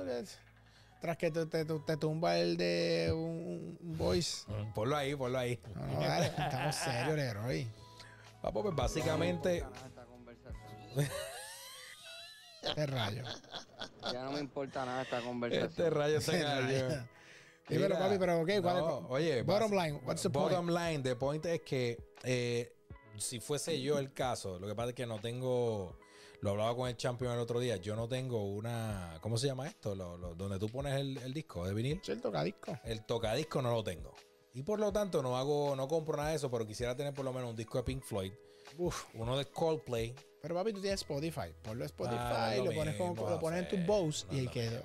[0.99, 4.43] Tras que te, te, te tumba el de un, un voice.
[4.51, 5.59] Mm, Ponlo ahí, ponlo ahí.
[5.75, 7.67] No, no, dale, estamos serios, Leroy.
[8.41, 9.65] Papo, pues básicamente.
[12.61, 13.23] Este Rayo.
[14.13, 15.69] Ya no me importa nada esta conversación.
[15.69, 16.61] Este rayo se Este cayó.
[16.89, 17.07] Rayo.
[17.67, 20.77] Dímelo, papi, pero ok, ¿cuál es- Oye, Bottom line, what's the bottom point?
[20.77, 22.74] line, the point es que eh,
[23.17, 25.97] si fuese yo el caso, lo que pasa es que no tengo,
[26.41, 29.67] lo hablaba con el champion el otro día, yo no tengo una, ¿cómo se llama
[29.67, 29.95] esto?
[29.95, 32.78] Lo, lo- donde tú pones el, el disco de vinil, el tocadisco.
[32.84, 34.13] el tocadisco no lo tengo.
[34.53, 37.24] Y por lo tanto no hago, no compro nada de eso, pero quisiera tener por
[37.26, 38.34] lo menos un disco de Pink Floyd,
[38.78, 39.05] Uf.
[39.13, 40.13] uno de Coldplay.
[40.41, 41.53] Pero papi, tú tienes Spotify.
[41.61, 44.47] Ponlo Spotify, Ah, lo, lo pones, como- lo pones en tu Bose no y ahí
[44.47, 44.82] quedó.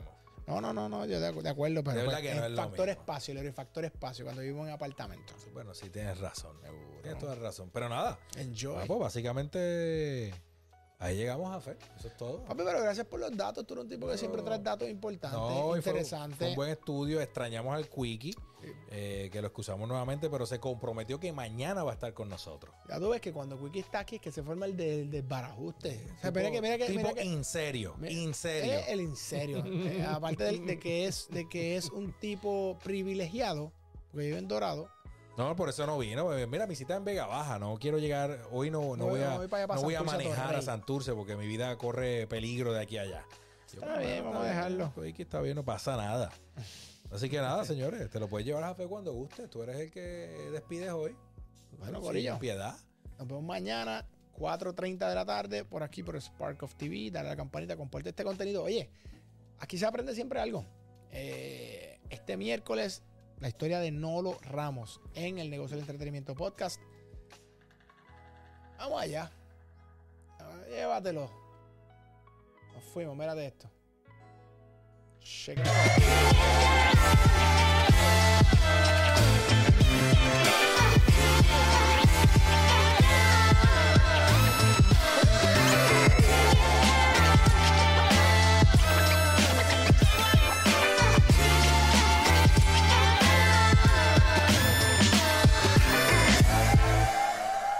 [0.47, 3.01] No, no, no, no, yo de, acuerdo, pero pues, que no el es factor mismo.
[3.01, 5.34] espacio, Leroy, factor espacio, cuando vivimos en apartamento.
[5.53, 6.57] Bueno, sí tienes razón.
[6.62, 7.01] Seguro.
[7.03, 7.70] Tienes toda razón.
[7.72, 8.76] Pero nada, Enjoy.
[8.80, 10.32] ah, pues básicamente
[10.99, 11.76] ahí llegamos a fe.
[11.99, 12.44] Eso es todo.
[12.44, 13.66] Papi, pero gracias por los datos.
[13.66, 16.38] Tú eres un tipo que siempre traes datos importantes, No, y fue- interesantes.
[16.38, 17.20] Fue, un buen estudio.
[17.20, 18.34] Extrañamos al Quickie,
[18.90, 22.74] eh, que lo excusamos nuevamente, pero se comprometió que mañana va a estar con nosotros.
[22.88, 26.01] Ya tú ves que cuando Quickie está aquí es que se forma el del desbarajuste.
[26.16, 28.72] O sea, Tipo- mira que, mira que, tipo mira que- in serio, él serio.
[28.78, 29.64] es el en serio.
[29.66, 33.72] Eh, aparte del- de, que es, de que es un tipo privilegiado,
[34.11, 34.88] porque vive en Dorado.
[35.37, 36.28] No, por eso no vino.
[36.49, 37.59] Mira, mi cita en Vega Baja.
[37.59, 38.41] No quiero llegar.
[38.51, 40.62] Hoy no, no, No, voy, a, no, voy no a manejar a.
[40.62, 43.24] Santurce porque mi vida corre peligro de aquí a allá.
[43.66, 44.93] Está bien, vamos a dejarlo.
[44.95, 46.30] Quickie está bien, no pasa nada.
[47.11, 49.49] Así que nada, señores, te lo puedes llevar a fe cuando guste.
[49.49, 50.01] Tú eres el que
[50.53, 51.14] despides hoy.
[51.78, 52.32] Bueno, Sí, Corillo.
[52.34, 52.74] en piedad.
[53.18, 54.07] Nos vemos mañana,
[54.39, 57.11] 4.30 de la tarde, por aquí por Spark of TV.
[57.11, 58.62] Dale a la campanita, comparte este contenido.
[58.62, 58.89] Oye,
[59.59, 60.64] aquí se aprende siempre algo.
[61.11, 63.03] Eh, este miércoles,
[63.41, 66.80] la historia de Nolo Ramos en el negocio del entretenimiento podcast.
[68.78, 69.30] Vamos allá.
[70.68, 71.30] Llévatelo.
[72.74, 73.70] Nos fuimos, mira de esto.
[75.20, 75.59] Check.